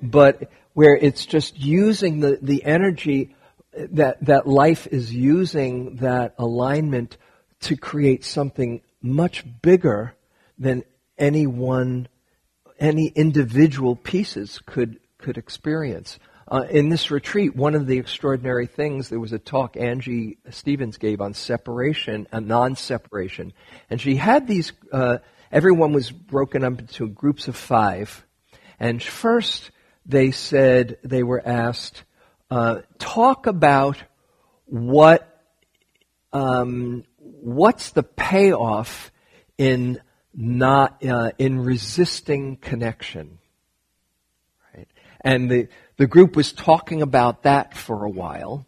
[0.00, 3.34] but where it's just using the, the energy
[3.76, 7.16] that, that life is using that alignment
[7.62, 10.14] to create something much bigger
[10.56, 10.84] than
[11.18, 12.06] any one,
[12.78, 16.20] any individual pieces could, could experience.
[16.46, 20.98] Uh, in this retreat, one of the extraordinary things, there was a talk Angie Stevens
[20.98, 23.52] gave on separation and non-separation.
[23.88, 25.18] And she had these, uh,
[25.50, 28.24] everyone was broken up into groups of five.
[28.78, 29.70] And first,
[30.04, 32.04] they said, they were asked,
[32.50, 34.02] uh, talk about
[34.66, 35.42] what,
[36.32, 39.10] um, what's the payoff
[39.56, 40.00] in
[40.34, 43.38] not, uh, in resisting connection.
[44.76, 44.88] Right?
[45.22, 48.66] And the, the group was talking about that for a while.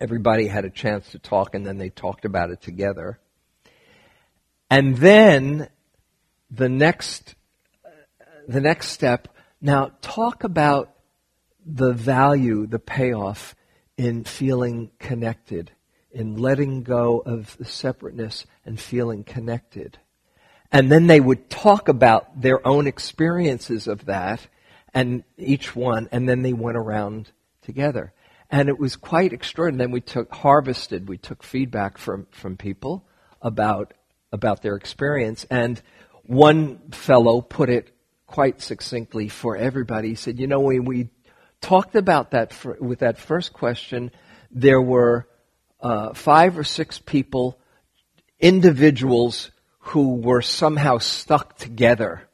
[0.00, 3.18] Everybody had a chance to talk and then they talked about it together.
[4.68, 5.68] And then
[6.50, 7.34] the next,
[8.48, 9.28] the next step,
[9.60, 10.92] now talk about
[11.64, 13.54] the value, the payoff
[13.96, 15.70] in feeling connected,
[16.10, 19.98] in letting go of the separateness and feeling connected.
[20.72, 24.46] And then they would talk about their own experiences of that
[24.96, 27.30] and each one, and then they went around
[27.60, 28.14] together.
[28.50, 29.86] And it was quite extraordinary.
[29.86, 33.06] Then we took harvested, we took feedback from, from people
[33.42, 33.92] about
[34.32, 35.44] about their experience.
[35.50, 35.80] And
[36.24, 37.94] one fellow put it
[38.26, 40.08] quite succinctly for everybody.
[40.08, 41.10] He said, "You know, when we
[41.60, 44.10] talked about that for, with that first question,
[44.50, 45.28] there were
[45.80, 47.60] uh, five or six people,
[48.40, 52.25] individuals who were somehow stuck together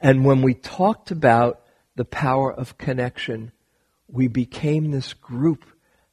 [0.00, 1.62] and when we talked about
[1.94, 3.52] the power of connection,
[4.08, 5.64] we became this group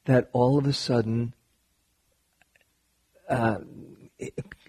[0.05, 1.33] that all of a sudden
[3.29, 3.57] uh,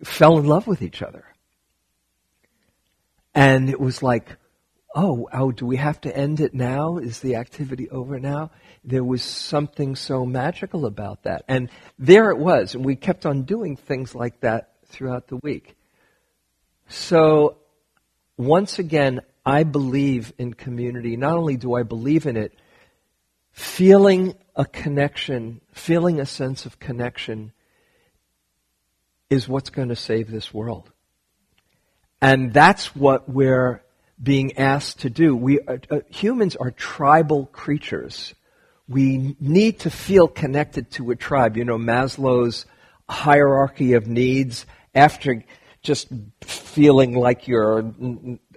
[0.02, 1.24] fell in love with each other.
[3.34, 4.36] And it was like,
[4.94, 6.98] oh, oh, do we have to end it now?
[6.98, 8.50] Is the activity over now?
[8.84, 11.44] There was something so magical about that.
[11.48, 12.74] And there it was.
[12.74, 15.74] And we kept on doing things like that throughout the week.
[16.88, 17.56] So
[18.36, 21.16] once again, I believe in community.
[21.16, 22.52] Not only do I believe in it,
[23.52, 27.52] feeling a connection, feeling a sense of connection
[29.30, 30.90] is what's going to save this world.
[32.20, 33.82] And that's what we're
[34.22, 35.36] being asked to do.
[35.36, 38.34] We, uh, uh, humans are tribal creatures.
[38.88, 41.56] We need to feel connected to a tribe.
[41.56, 42.66] You know, Maslow's
[43.08, 44.66] hierarchy of needs.
[44.94, 45.44] After
[45.84, 46.08] just
[46.40, 47.94] feeling like you're,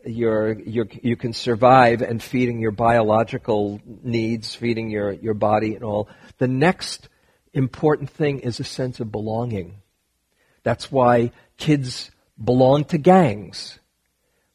[0.05, 5.83] you're, you're, you can survive and feeding your biological needs, feeding your, your body and
[5.83, 6.09] all.
[6.39, 7.09] The next
[7.53, 9.81] important thing is a sense of belonging.
[10.63, 12.09] That's why kids
[12.41, 13.77] belong to gangs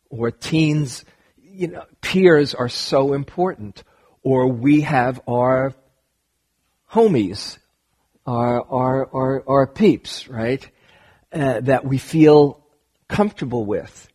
[0.09, 1.05] or teens,
[1.37, 3.85] you know, peers are so important.
[4.23, 5.75] Or we have our
[6.91, 7.59] homies,
[8.25, 10.67] our, our, our, our peeps, right?
[11.33, 12.62] Uh, that we feel
[13.13, 14.09] comfortable with.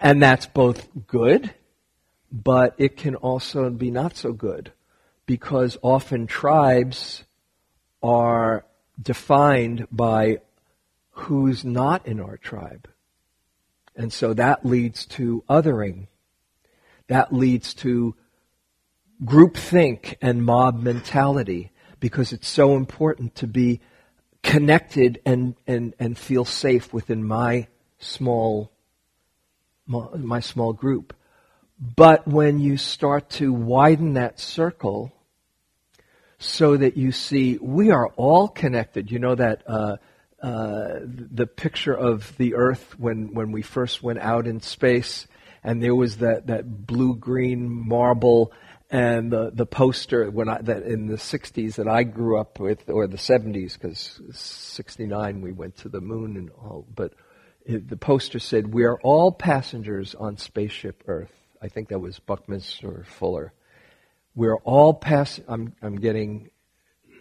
[0.00, 1.54] And that's both good,
[2.32, 4.72] but it can also be not so good
[5.26, 7.24] because often tribes
[8.02, 8.64] are
[9.00, 10.40] defined by
[11.10, 12.88] who's not in our tribe.
[13.94, 16.08] And so that leads to othering.
[17.08, 18.16] That leads to
[19.22, 23.80] groupthink and mob mentality because it's so important to be
[24.42, 27.68] connected and, and, and feel safe within my
[27.98, 28.72] small
[29.86, 31.14] my small group.
[31.78, 35.12] But when you start to widen that circle
[36.38, 39.96] so that you see we are all connected, you know that uh,
[40.42, 45.26] uh, the picture of the Earth when, when we first went out in space,
[45.64, 48.52] and there was that, that blue green marble
[48.92, 52.90] and the, the poster when I, that in the 60s that I grew up with,
[52.90, 57.14] or the 70s, because 69 we went to the moon and all, but
[57.64, 61.32] it, the poster said, We are all passengers on spaceship Earth.
[61.62, 63.54] I think that was Buckminster Fuller.
[64.34, 65.40] We're all pass.
[65.48, 66.50] I'm, I'm getting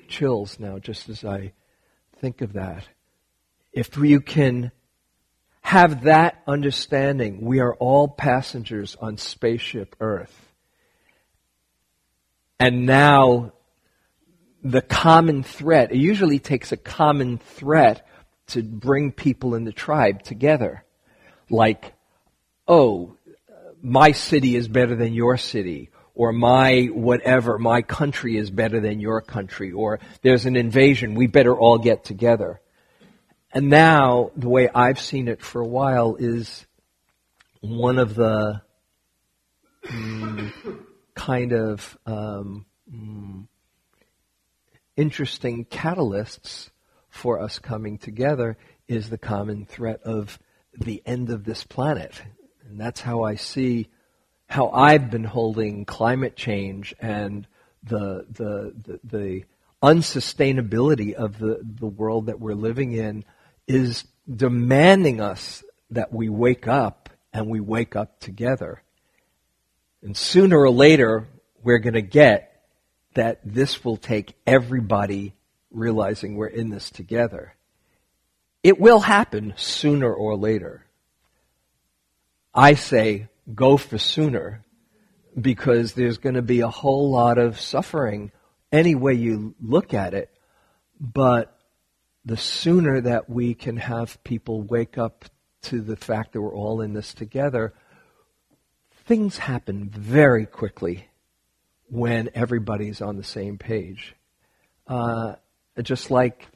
[0.09, 1.53] chills now just as I
[2.19, 2.85] think of that.
[3.71, 4.73] If you can
[5.61, 10.40] have that understanding, we are all passengers on spaceship Earth.
[12.61, 13.53] And now
[14.63, 18.07] the common threat, it usually takes a common threat
[18.49, 20.85] to bring people in the tribe together.
[21.49, 21.95] Like,
[22.67, 23.15] oh,
[23.81, 28.99] my city is better than your city, or my whatever, my country is better than
[28.99, 32.61] your country, or there's an invasion, we better all get together.
[33.51, 36.67] And now, the way I've seen it for a while is
[37.59, 38.61] one of the
[39.83, 40.85] mm,
[41.15, 43.47] kind of um, mm,
[44.95, 46.69] interesting catalysts
[47.09, 48.57] for us coming together
[48.87, 50.39] is the common threat of
[50.77, 52.21] the end of this planet.
[52.67, 53.87] And that's how I see
[54.47, 57.47] how I've been holding climate change and
[57.83, 59.43] the, the, the, the
[59.81, 63.23] unsustainability of the, the world that we're living in
[63.67, 68.83] is demanding us that we wake up and we wake up together.
[70.01, 71.27] And sooner or later,
[71.63, 72.63] we're going to get
[73.13, 75.33] that this will take everybody
[75.69, 77.55] realizing we're in this together.
[78.63, 80.85] It will happen sooner or later.
[82.53, 84.63] I say go for sooner
[85.39, 88.31] because there's going to be a whole lot of suffering
[88.71, 90.29] any way you look at it.
[90.99, 91.57] But
[92.25, 95.25] the sooner that we can have people wake up
[95.63, 97.73] to the fact that we're all in this together,
[99.11, 101.05] things happen very quickly
[101.89, 104.15] when everybody's on the same page.
[104.87, 105.35] Uh,
[105.81, 106.47] just like,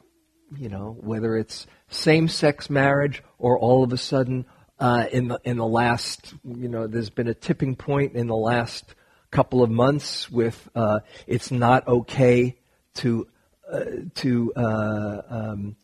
[0.56, 4.46] you know, whether it's same-sex marriage or all of a sudden
[4.80, 8.34] uh, in the in the last, you know, there's been a tipping point in the
[8.34, 8.94] last
[9.30, 12.56] couple of months with uh, it's not okay
[12.94, 13.28] to
[13.70, 13.84] uh,
[14.14, 15.76] to uh, um,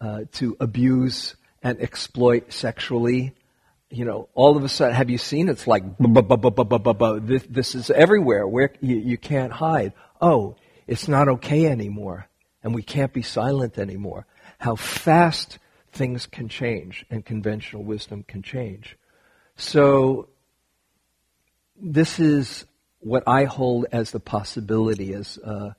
[0.00, 3.34] uh, to abuse and exploit sexually.
[3.90, 5.48] You know, all of a sudden, have you seen?
[5.48, 8.46] It's like this, this is everywhere.
[8.46, 9.92] Where you, you can't hide.
[10.20, 12.28] Oh, it's not okay anymore
[12.62, 14.26] and we can't be silent anymore.
[14.58, 15.58] How fast
[15.92, 18.96] things can change and conventional wisdom can change.
[19.56, 20.28] So,
[21.82, 22.66] this is
[23.00, 25.70] what I hold as the possibility, as, uh,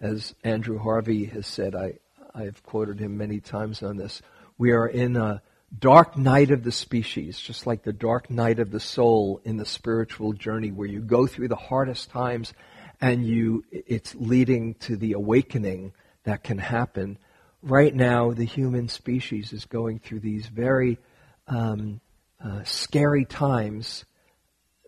[0.00, 1.74] as Andrew Harvey has said.
[1.74, 1.94] I,
[2.34, 4.22] I've quoted him many times on this.
[4.56, 5.42] We are in a
[5.76, 9.66] dark night of the species, just like the dark night of the soul in the
[9.66, 12.52] spiritual journey, where you go through the hardest times
[13.00, 15.92] and you, it's leading to the awakening
[16.24, 17.18] that can happen.
[17.62, 20.98] Right now, the human species is going through these very
[21.46, 22.00] um,
[22.42, 24.04] uh, scary times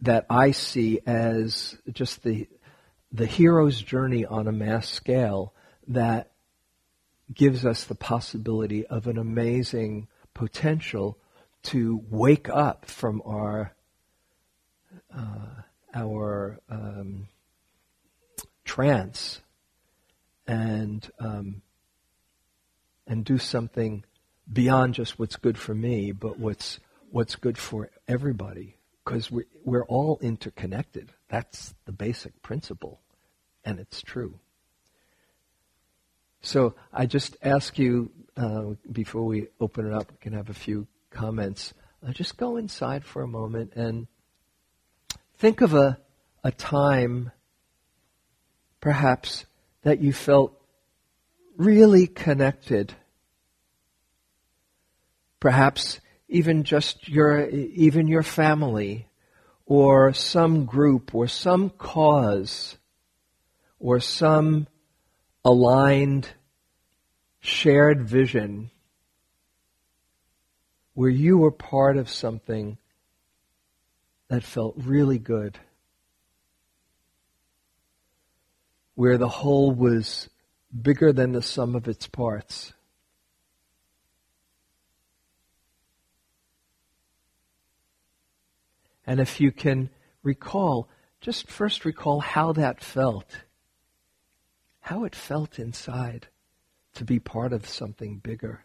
[0.02, 2.48] that I see as just the
[3.12, 5.52] the hero's journey on a mass scale
[5.88, 6.30] that
[7.32, 11.18] gives us the possibility of an amazing potential
[11.62, 13.74] to wake up from our
[15.14, 15.62] uh,
[15.94, 17.28] our um,
[18.64, 19.40] trance
[20.46, 21.62] and um,
[23.06, 24.04] and do something
[24.52, 28.76] beyond just what's good for me, but what's what's good for everybody.
[29.04, 31.12] Because we, we're all interconnected.
[31.28, 33.00] That's the basic principle,
[33.64, 34.38] and it's true.
[36.42, 40.54] So I just ask you uh, before we open it up, we can have a
[40.54, 41.74] few comments.
[42.06, 44.06] Uh, just go inside for a moment and
[45.36, 45.98] think of a
[46.42, 47.30] a time,
[48.80, 49.44] perhaps
[49.82, 50.58] that you felt
[51.56, 52.94] really connected.
[55.38, 59.08] Perhaps even just your, even your family
[59.66, 62.76] or some group or some cause
[63.78, 64.66] or some
[65.44, 66.28] aligned
[67.40, 68.70] shared vision
[70.94, 72.76] where you were part of something
[74.28, 75.58] that felt really good.
[79.00, 80.28] where the whole was
[80.82, 82.74] bigger than the sum of its parts.
[89.06, 89.88] And if you can
[90.22, 90.86] recall,
[91.22, 93.24] just first recall how that felt.
[94.90, 96.26] How it felt inside
[96.94, 98.64] to be part of something bigger.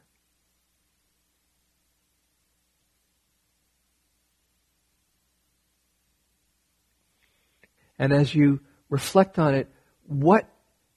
[8.00, 9.70] And as you reflect on it,
[10.08, 10.50] what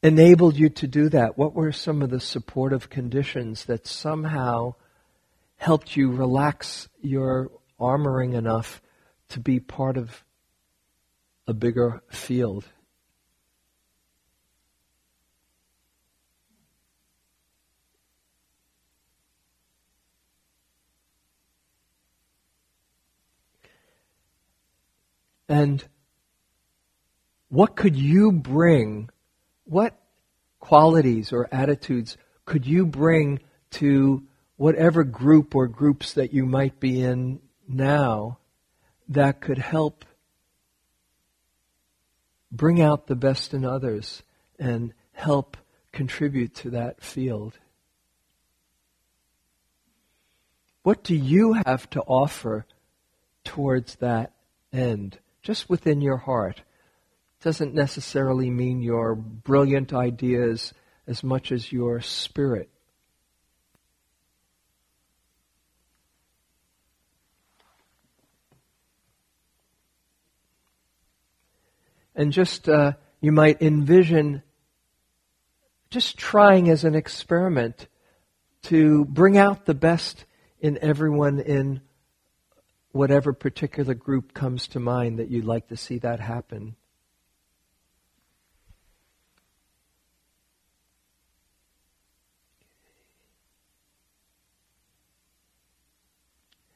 [0.03, 1.37] enabled you to do that?
[1.37, 4.77] What were some of the supportive conditions that somehow
[5.59, 8.81] helped you relax your armoring enough
[9.29, 10.25] to be part of
[11.47, 12.65] a bigger field?
[25.49, 25.83] And
[27.49, 29.11] what could you bring?
[29.65, 29.99] What
[30.61, 33.41] qualities or attitudes could you bring
[33.71, 34.23] to
[34.57, 38.39] whatever group or groups that you might be in now
[39.09, 40.05] that could help
[42.51, 44.23] bring out the best in others
[44.59, 45.57] and help
[45.93, 47.59] contribute to that field?
[50.83, 52.67] What do you have to offer
[53.45, 54.33] towards that
[54.73, 55.19] end,
[55.49, 56.61] just within your heart?
[57.41, 60.75] doesn't necessarily mean your brilliant ideas
[61.07, 62.69] as much as your spirit.
[72.15, 74.43] And just, uh, you might envision
[75.89, 77.87] just trying as an experiment
[78.65, 80.27] to bring out the best
[80.61, 81.81] in everyone in
[82.93, 86.77] whatever particular group comes to mind that you'd like to see that happen.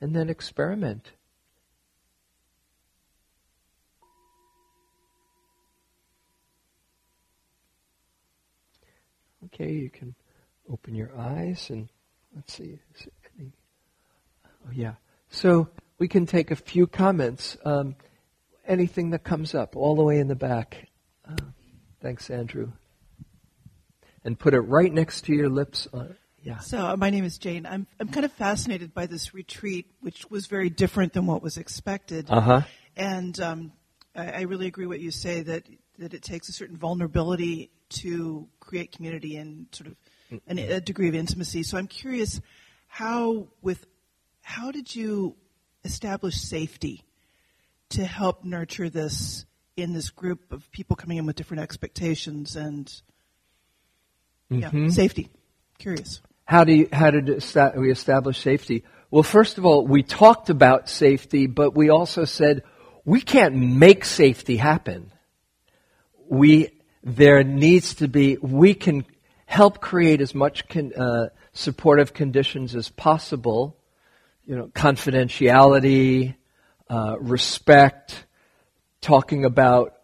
[0.02, 1.12] and then experiment.
[9.46, 10.14] Okay, you can
[10.68, 11.88] open your eyes and
[12.34, 12.80] let's see.
[13.38, 13.52] Any,
[14.66, 14.94] oh, yeah.
[15.30, 15.68] So
[16.02, 17.56] we can take a few comments.
[17.64, 17.94] Um,
[18.66, 20.88] anything that comes up, all the way in the back.
[21.24, 21.36] Uh,
[22.00, 22.72] thanks, Andrew.
[24.24, 25.86] And put it right next to your lips.
[25.94, 26.06] Uh,
[26.42, 26.58] yeah.
[26.58, 27.66] So uh, my name is Jane.
[27.66, 31.56] I'm I'm kind of fascinated by this retreat, which was very different than what was
[31.56, 32.26] expected.
[32.28, 32.60] Uh huh.
[32.96, 33.72] And um,
[34.16, 35.68] I, I, really agree what you say that
[36.00, 41.06] that it takes a certain vulnerability to create community and sort of an, a degree
[41.06, 41.62] of intimacy.
[41.62, 42.40] So I'm curious,
[42.88, 43.86] how with
[44.42, 45.36] how did you
[45.84, 47.04] establish safety
[47.90, 49.44] to help nurture this
[49.76, 52.86] in this group of people coming in with different expectations and
[54.50, 54.84] mm-hmm.
[54.84, 55.30] yeah, safety?
[55.78, 56.20] Curious.
[56.44, 57.28] How, do you, how did
[57.76, 58.84] we establish safety?
[59.10, 62.62] Well, first of all, we talked about safety, but we also said
[63.04, 65.12] we can't make safety happen.
[66.28, 66.70] We,
[67.02, 69.04] there needs to be, we can
[69.46, 73.76] help create as much con, uh, supportive conditions as possible.
[74.44, 76.34] You know, confidentiality,
[76.90, 78.26] uh, respect,
[79.00, 79.94] talking about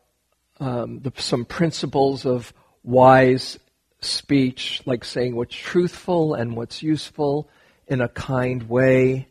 [0.61, 2.53] um, the, some principles of
[2.85, 3.59] wise
[4.01, 7.49] speech, like saying what's truthful and what's useful
[7.89, 9.29] in a kind way.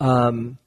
[0.00, 0.58] Um,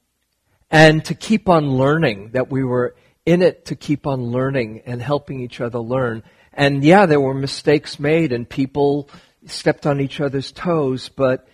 [0.70, 2.94] and to keep on learning, that we were
[3.26, 6.22] in it to keep on learning and helping each other learn.
[6.52, 9.08] And yeah, there were mistakes made and people
[9.46, 11.48] stepped on each other's toes, but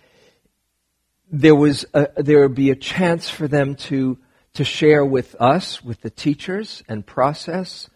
[1.31, 4.17] there was a, there would be a chance for them to
[4.53, 7.89] to share with us, with the teachers and process,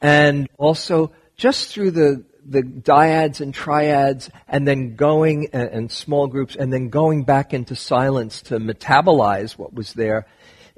[0.00, 6.28] and also just through the the dyads and triads and then going and, and, small
[6.28, 10.26] groups and then going back into silence to metabolize what was there.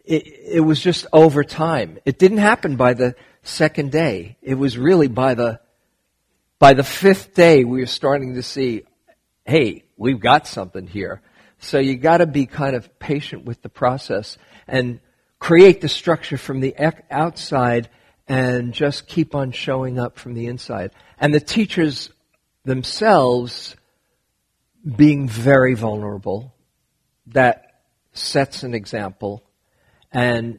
[0.04, 1.98] It, it was just over time.
[2.06, 4.38] It didn't happen by the second day.
[4.40, 5.60] It was really by the,
[6.58, 8.84] by the fifth day we were starting to see,
[9.44, 11.20] hey, we've got something here.
[11.58, 15.00] So you gotta be kind of patient with the process and
[15.38, 16.74] create the structure from the
[17.10, 17.88] outside
[18.26, 20.92] and just keep on showing up from the inside.
[21.18, 22.10] And the teachers
[22.64, 23.74] themselves
[24.96, 26.54] being very vulnerable,
[27.28, 27.82] that
[28.12, 29.42] sets an example,
[30.12, 30.58] and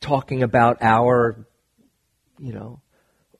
[0.00, 1.46] talking about our,
[2.38, 2.80] you know,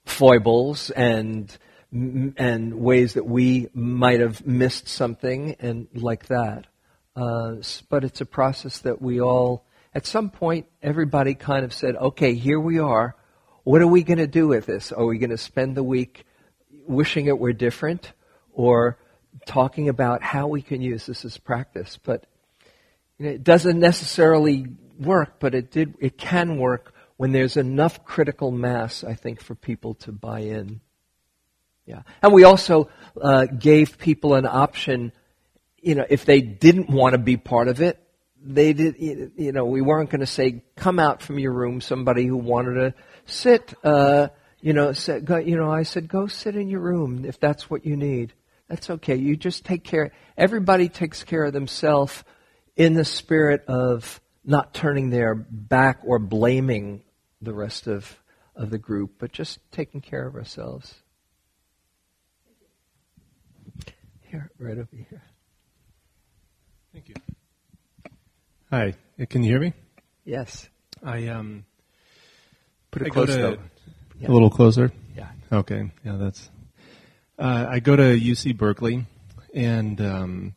[0.05, 1.57] foibles and
[1.93, 6.67] and ways that we might have missed something and like that.
[7.15, 7.57] Uh,
[7.89, 12.35] but it's a process that we all, at some point, everybody kind of said, okay,
[12.35, 13.17] here we are.
[13.65, 14.93] What are we going to do with this?
[14.93, 16.25] Are we going to spend the week
[16.87, 18.13] wishing it were different
[18.53, 18.99] or
[19.47, 21.99] talking about how we can use this as practice.
[22.03, 22.27] But
[23.19, 24.67] you know, it doesn't necessarily
[24.99, 25.95] work, but it did.
[26.01, 30.81] It can work when there's enough critical mass, I think, for people to buy in.
[31.87, 32.91] Yeah, and we also
[33.21, 35.13] uh, gave people an option.
[35.83, 37.99] You know, if they didn't want to be part of it,
[38.41, 38.97] they did.
[39.37, 42.75] You know, we weren't going to say, "Come out from your room." Somebody who wanted
[42.75, 42.95] to
[43.27, 43.75] sit.
[43.85, 44.29] Uh,
[44.63, 47.69] you know, said, go, you know, I said, go sit in your room if that's
[47.69, 48.33] what you need.
[48.69, 49.17] That's okay.
[49.17, 50.13] You just take care.
[50.39, 52.23] Everybody takes care of themselves
[52.77, 57.03] in the spirit of not turning their back or blaming
[57.43, 58.17] the rest of,
[58.55, 60.95] of the group, but just taking care of ourselves.
[64.23, 65.23] Here, right over here.
[66.93, 67.15] Thank you.
[68.71, 68.95] Hi,
[69.31, 69.73] can you hear me?
[70.27, 70.69] Yes.
[71.03, 71.65] I um.
[72.91, 73.59] Put it closer.
[74.19, 74.29] Yeah.
[74.29, 74.93] A little closer?
[75.17, 75.31] Yeah.
[75.51, 75.91] Okay.
[76.05, 76.51] Yeah, that's.
[77.39, 79.07] Uh, I go to UC Berkeley,
[79.55, 80.55] and um,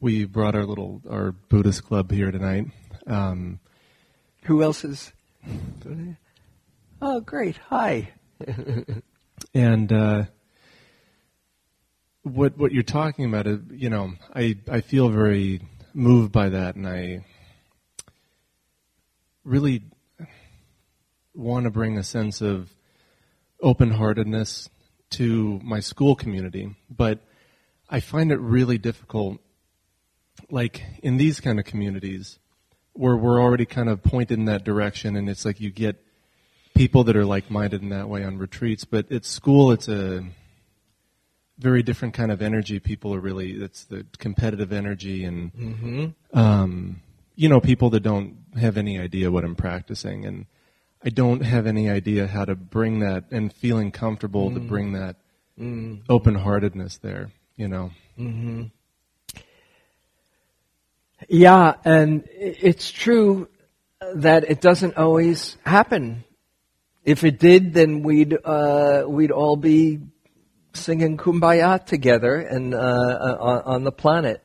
[0.00, 2.66] we brought our little our Buddhist club here tonight.
[3.06, 3.58] Um,
[4.44, 5.12] Who else is?
[7.00, 7.56] Oh, great!
[7.68, 8.10] Hi.
[9.54, 10.24] and uh,
[12.22, 15.60] what what you're talking about, is, you know, I I feel very
[15.94, 17.24] moved by that, and I
[19.44, 19.82] really
[21.34, 22.74] want to bring a sense of
[23.62, 24.68] open heartedness
[25.10, 27.20] to my school community, but
[27.88, 29.38] I find it really difficult,
[30.50, 32.38] like in these kind of communities,
[32.92, 36.04] where we're already kind of pointed in that direction, and it's like you get
[36.74, 40.24] people that are like minded in that way on retreats, but at school, it's a
[41.60, 42.80] very different kind of energy.
[42.80, 46.38] People are really, it's the competitive energy, and, mm-hmm.
[46.38, 47.00] um,
[47.36, 50.26] you know, people that don't have any idea what I'm practicing.
[50.26, 50.46] And,
[51.02, 54.54] I don't have any idea how to bring that and feeling comfortable mm.
[54.54, 55.16] to bring that
[55.58, 56.02] mm.
[56.10, 57.90] open heartedness there, you know.
[58.18, 58.64] Mm-hmm.
[61.28, 63.48] Yeah, and it's true
[64.14, 66.24] that it doesn't always happen.
[67.02, 70.00] If it did, then we'd uh, we'd all be
[70.72, 74.42] singing "Kumbaya" together and uh, uh on, the planet,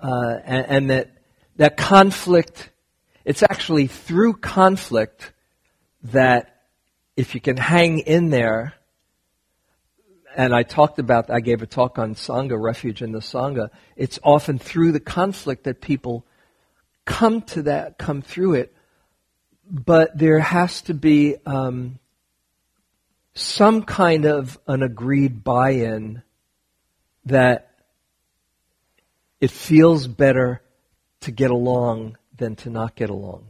[0.00, 1.10] uh, and, and that
[1.56, 2.70] that conflict.
[3.24, 5.32] It's actually through conflict
[6.04, 6.62] that
[7.16, 8.74] if you can hang in there,
[10.36, 14.18] and I talked about, I gave a talk on Sangha, refuge in the Sangha, it's
[14.22, 16.24] often through the conflict that people
[17.06, 18.76] come to that, come through it,
[19.68, 21.98] but there has to be um,
[23.36, 26.22] some kind of an agreed buy-in
[27.26, 27.70] that
[29.42, 30.62] it feels better
[31.20, 33.44] to get along than to not get along.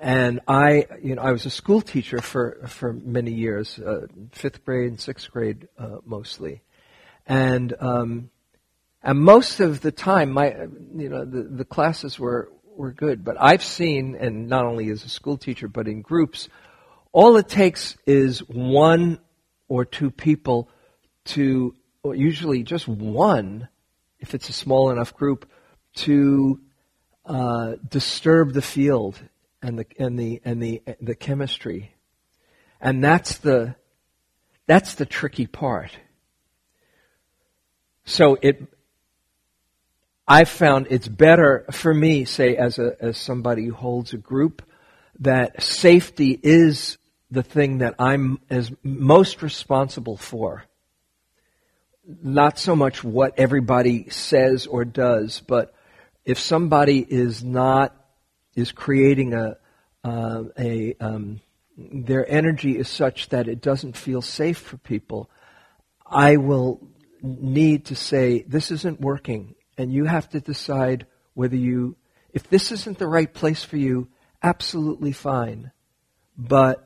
[0.00, 4.64] And I, you know, I was a school teacher for, for many years, uh, fifth
[4.64, 6.62] grade and sixth grade uh, mostly.
[7.24, 8.30] And, um,
[9.00, 10.50] and most of the time, my,
[10.96, 13.24] you know, the, the classes were, were good.
[13.24, 16.48] But I've seen, and not only as a school teacher, but in groups,
[17.16, 19.18] all it takes is one
[19.68, 20.68] or two people
[21.24, 23.68] to, or usually just one,
[24.20, 25.50] if it's a small enough group,
[25.94, 26.60] to
[27.24, 29.18] uh, disturb the field
[29.62, 31.90] and the and the and the the chemistry.
[32.82, 33.76] And that's the
[34.66, 35.92] that's the tricky part.
[38.04, 38.62] So it
[40.28, 44.60] I've found it's better for me, say as a as somebody who holds a group,
[45.20, 46.98] that safety is
[47.30, 50.64] the thing that I'm as most responsible for.
[52.22, 55.74] Not so much what everybody says or does, but
[56.24, 57.94] if somebody is not
[58.54, 59.56] is creating a,
[60.04, 61.40] uh, a um,
[61.76, 65.30] their energy is such that it doesn't feel safe for people,
[66.06, 66.80] I will
[67.22, 69.54] need to say, this isn't working.
[69.76, 71.96] And you have to decide whether you,
[72.32, 74.08] if this isn't the right place for you,
[74.42, 75.72] absolutely fine.
[76.38, 76.85] But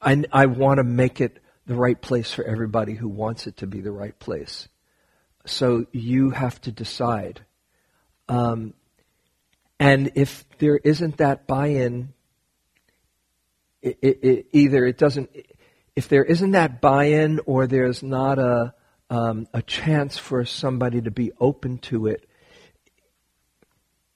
[0.00, 3.66] I, I want to make it the right place for everybody who wants it to
[3.66, 4.68] be the right place.
[5.46, 7.44] So you have to decide.
[8.28, 8.74] Um,
[9.78, 11.46] and if there isn't that
[13.82, 15.30] it, it, either it doesn't,
[15.94, 18.74] if there isn't that buy-in or there's not a,
[19.10, 22.28] um, a chance for somebody to be open to it,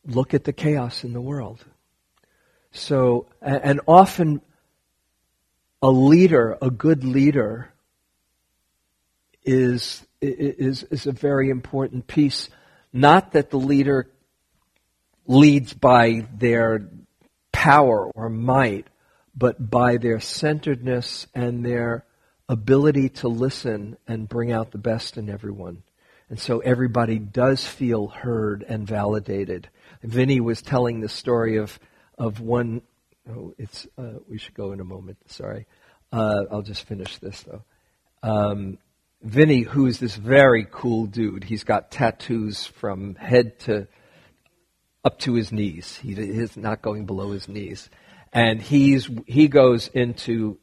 [0.04, 1.64] look at the chaos in the world.
[2.72, 4.40] So, and often
[5.82, 7.72] a leader, a good leader,
[9.42, 12.48] is, is, is a very important piece.
[12.92, 14.10] Not that the leader
[15.26, 16.88] leads by their
[17.52, 18.86] power or might,
[19.34, 22.04] but by their centeredness and their
[22.48, 25.82] ability to listen and bring out the best in everyone.
[26.28, 29.68] And so everybody does feel heard and validated.
[30.02, 31.78] Vinny was telling the story of
[32.18, 32.82] of one.
[33.28, 35.18] Oh, it's uh, we should go in a moment.
[35.26, 35.66] Sorry,
[36.12, 37.62] uh, I'll just finish this though.
[38.22, 38.78] Um,
[39.22, 43.86] Vinny, who's this very cool dude, he's got tattoos from head to
[45.04, 45.96] up to his knees.
[45.96, 47.90] He is not going below his knees,
[48.32, 50.58] and he's he goes into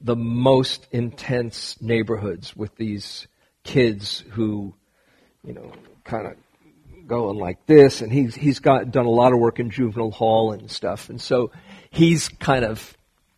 [0.00, 3.26] the most intense neighborhoods with these
[3.62, 4.74] kids who,
[5.42, 5.72] you know,
[6.04, 6.36] kind of
[7.06, 10.52] going like this, and he's he's got done a lot of work in juvenile hall
[10.52, 11.50] and stuff, and so
[11.90, 12.96] he's kind of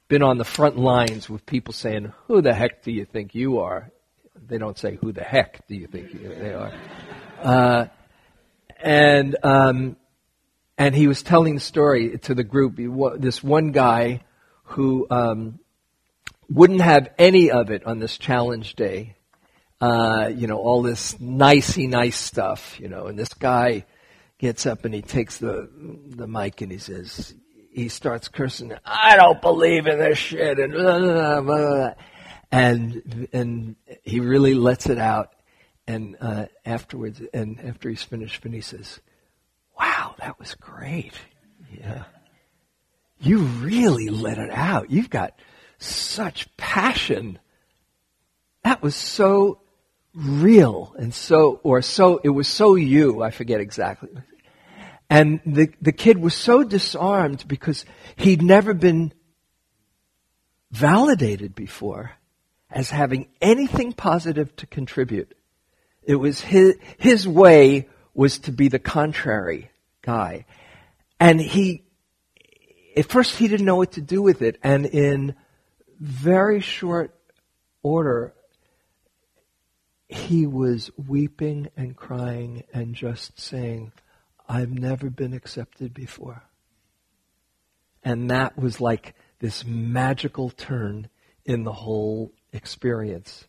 [0.09, 3.59] been on the front lines with people saying, "Who the heck do you think you
[3.59, 3.91] are?"
[4.47, 6.73] They don't say, "Who the heck do you think you, they are?"
[7.43, 7.87] Uh,
[8.81, 9.97] and um,
[10.79, 12.77] and he was telling the story to the group.
[13.19, 14.21] This one guy
[14.65, 15.59] who um,
[16.49, 19.16] wouldn't have any of it on this challenge day
[19.81, 23.85] uh, you know, all this nicey nice stuff, you know, and this guy
[24.39, 25.69] gets up and he takes the
[26.09, 27.35] the mic and he says
[27.71, 31.91] he starts cursing, I don't believe in this shit and blah, blah, blah,
[32.51, 35.35] and and he really lets it out
[35.87, 39.01] and uh, afterwards and after he's finished he says,
[39.79, 41.13] Wow, that was great.
[41.71, 42.05] Yeah.
[43.19, 44.91] You really let it out.
[44.91, 45.39] You've got
[45.79, 47.39] such passion.
[48.65, 49.61] That was so
[50.17, 54.09] real and so, or so, it was so you, I forget exactly.
[55.11, 57.85] And the, the kid was so disarmed because
[58.17, 59.13] he'd never been
[60.73, 62.13] validated before
[62.71, 65.37] as having anything positive to contribute.
[66.03, 69.71] It was his, his way was to be the contrary
[70.03, 70.47] guy.
[71.21, 71.85] And he,
[72.97, 74.59] at first he didn't know what to do with it.
[74.63, 75.35] And in
[76.01, 77.15] very short
[77.83, 78.35] order,
[80.09, 83.93] he was weeping and crying and just saying,
[84.49, 86.45] I've never been accepted before.
[88.05, 91.09] And that was like this magical turn
[91.45, 93.47] in the whole experience.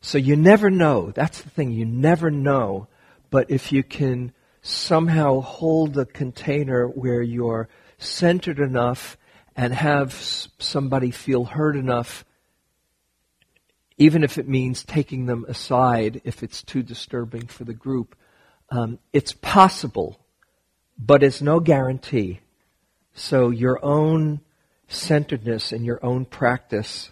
[0.00, 1.10] So you never know.
[1.10, 1.72] That's the thing.
[1.72, 2.86] You never know.
[3.30, 4.32] But if you can
[4.62, 9.16] somehow hold a container where you're centered enough
[9.56, 12.24] and have somebody feel heard enough
[13.98, 18.14] even if it means taking them aside if it's too disturbing for the group.
[18.70, 20.20] Um, it's possible,
[20.98, 22.40] but it's no guarantee.
[23.14, 24.40] So your own
[24.88, 27.10] centeredness and your own practice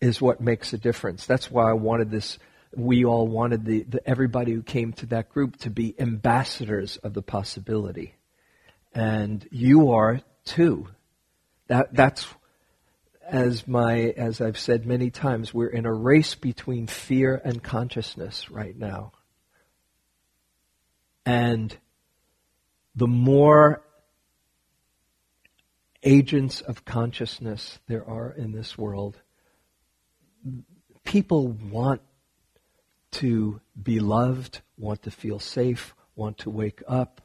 [0.00, 1.26] is what makes a difference.
[1.26, 2.38] That's why I wanted this.
[2.74, 7.14] We all wanted the, the everybody who came to that group to be ambassadors of
[7.14, 8.14] the possibility,
[8.94, 10.88] and you are too.
[11.68, 12.26] That that's
[13.28, 18.50] as my as I've said many times, we're in a race between fear and consciousness
[18.50, 19.12] right now.
[21.24, 21.76] And
[22.94, 23.82] the more
[26.02, 29.20] agents of consciousness there are in this world,
[31.04, 32.00] people want
[33.12, 37.22] to be loved, want to feel safe, want to wake up,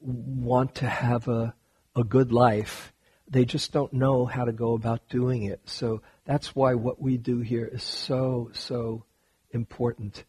[0.00, 1.54] want to have a,
[1.94, 2.92] a good life
[3.28, 5.60] they just don't know how to go about doing it.
[5.64, 9.04] So that's why what we do here is so, so
[9.50, 10.24] important.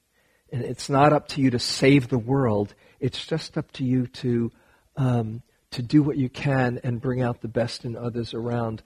[0.52, 2.74] And it's not up to you to save the world.
[3.00, 4.52] It's just up to you to,
[4.96, 5.42] um,
[5.72, 8.82] to do what you can and bring out the best in others around.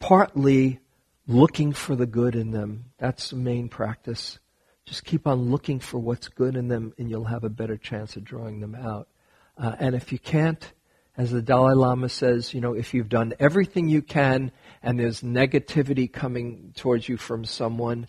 [0.00, 0.80] Partly
[1.26, 2.86] looking for the good in them.
[2.98, 4.38] That's the main practice.
[4.84, 8.16] Just keep on looking for what's good in them and you'll have a better chance
[8.16, 9.08] of drawing them out.
[9.56, 10.72] Uh, and if you can't,
[11.16, 14.52] as the Dalai Lama says, you know, if you've done everything you can
[14.82, 18.06] and there's negativity coming towards you from someone,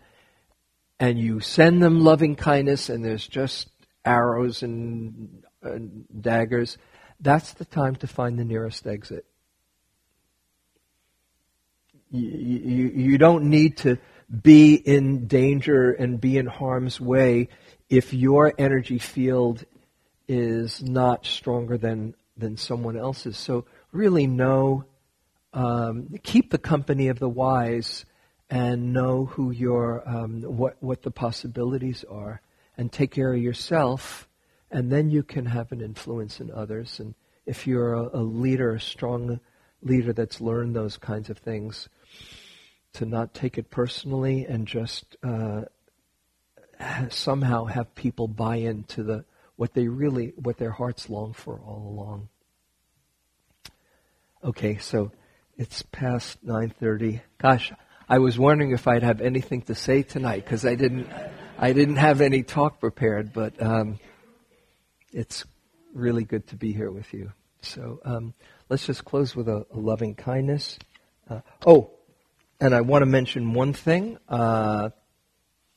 [1.00, 3.70] and you send them loving kindness and there's just
[4.04, 5.44] arrows and,
[6.22, 6.78] daggers,
[7.20, 9.26] that's the time to find the nearest exit.
[12.10, 13.98] You, you, you don't need to
[14.42, 17.50] be in danger and be in harm's way
[17.90, 19.66] if your energy field
[20.28, 23.38] is not stronger than than someone else's.
[23.38, 24.86] So really know,
[25.54, 28.06] um, keep the company of the wise
[28.50, 32.42] and know who your, um, what, what the possibilities are
[32.78, 34.28] and take care of yourself
[34.70, 37.00] and then you can have an influence in others.
[37.00, 37.16] And
[37.46, 39.40] if you're a, a leader, a strong
[39.82, 41.88] leader that's learned those kinds of things,
[42.94, 45.62] to not take it personally and just uh,
[47.10, 49.26] somehow have people buy into the
[49.58, 52.30] what they really, what their hearts long for all along.
[54.44, 55.12] Okay, so
[55.58, 57.22] it's past 9:30.
[57.38, 57.74] Gosh,
[58.08, 61.10] I was wondering if I'd have anything to say tonight because I didn't,
[61.58, 63.34] I didn't have any talk prepared.
[63.34, 64.00] But um,
[65.12, 65.44] it's
[65.94, 67.34] really good to be here with you.
[67.62, 68.34] So um,
[68.70, 70.78] let's just close with a, a loving kindness.
[71.30, 71.92] Uh, oh,
[72.60, 74.90] and I want to mention one thing uh,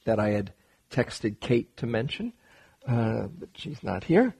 [0.04, 0.52] that I had
[0.90, 2.32] texted Kate to mention,
[2.86, 4.34] uh, but she's not here.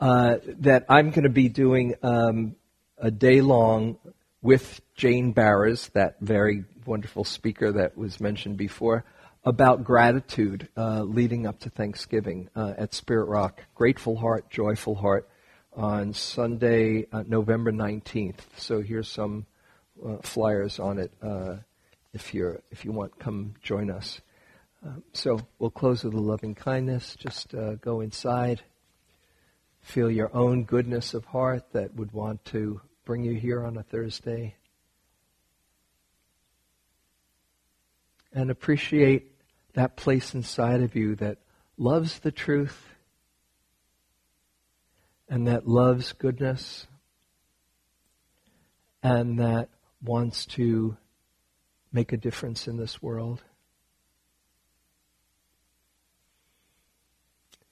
[0.00, 2.56] Uh, that I'm going to be doing um,
[2.98, 3.96] a day long
[4.42, 9.04] with Jane Baraz, that very wonderful speaker that was mentioned before,
[9.44, 13.62] about gratitude uh, leading up to Thanksgiving uh, at Spirit Rock.
[13.74, 15.28] Grateful Heart, Joyful Heart
[15.74, 18.40] on Sunday, uh, November 19th.
[18.56, 19.46] So here's some
[20.22, 21.12] flyers on it.
[22.12, 24.20] If you're if you want, come join us.
[24.84, 27.16] Um, so we'll close with a loving kindness.
[27.18, 28.60] Just uh, go inside.
[29.80, 33.82] Feel your own goodness of heart that would want to bring you here on a
[33.82, 34.56] Thursday.
[38.34, 39.32] And appreciate
[39.72, 41.38] that place inside of you that
[41.78, 42.78] loves the truth
[45.30, 46.86] and that loves goodness
[49.02, 49.70] and that
[50.02, 50.96] wants to
[51.90, 53.42] make a difference in this world.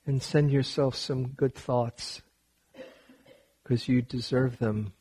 [0.05, 2.23] And send yourself some good thoughts
[3.63, 4.93] because you deserve them.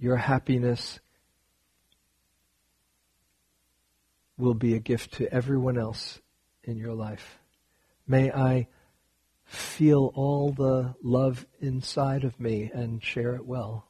[0.00, 1.00] Your happiness
[4.38, 6.20] will be a gift to everyone else
[6.64, 7.38] in your life.
[8.06, 8.68] May I
[9.44, 13.86] feel all the love inside of me and share it well.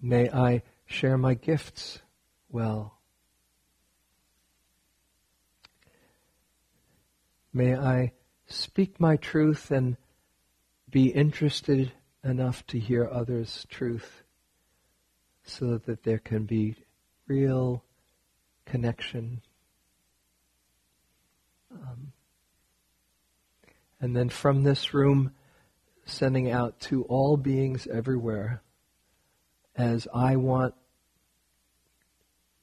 [0.00, 2.00] May I share my gifts
[2.48, 2.97] well.
[7.52, 8.12] May I
[8.46, 9.96] speak my truth and
[10.90, 11.92] be interested
[12.22, 14.22] enough to hear others' truth
[15.44, 16.76] so that there can be
[17.26, 17.84] real
[18.66, 19.40] connection.
[21.72, 22.12] Um,
[24.00, 25.32] and then from this room,
[26.04, 28.62] sending out to all beings everywhere
[29.74, 30.74] as I want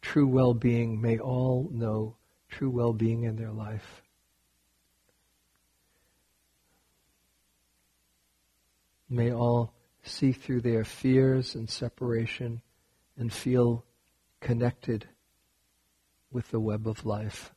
[0.02, 2.18] true well being, may all know
[2.50, 4.02] true well being in their life.
[9.16, 12.62] May all see through their fears and separation
[13.18, 13.86] and feel
[14.42, 15.08] connected
[16.34, 17.54] with the web of life.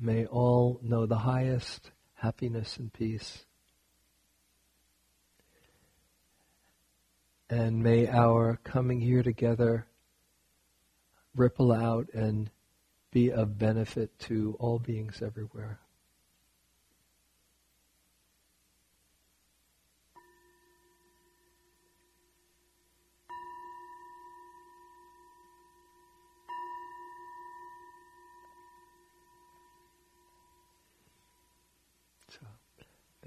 [0.00, 3.44] May all know the highest happiness and peace.
[7.48, 9.86] And may our coming here together
[11.36, 12.50] ripple out and
[13.12, 15.78] be of benefit to all beings everywhere.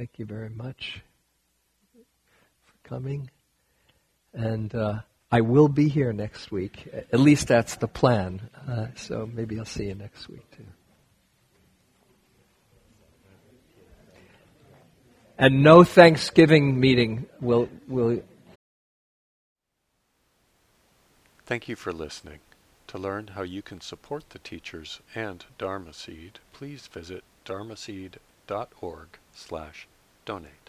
[0.04, 1.02] Thank you very much
[2.66, 3.32] for coming.
[4.34, 5.00] And uh,
[5.32, 6.90] I will be here next week.
[6.94, 8.50] At least that's the plan.
[8.68, 10.66] Uh, so maybe I'll see you next week too.
[15.38, 18.22] And no Thanksgiving meeting will will.
[21.46, 22.40] Thank you for listening.
[22.88, 29.88] To learn how you can support the teachers and Dharma Seed, please visit dharmaseed.org slash
[30.26, 30.63] donate.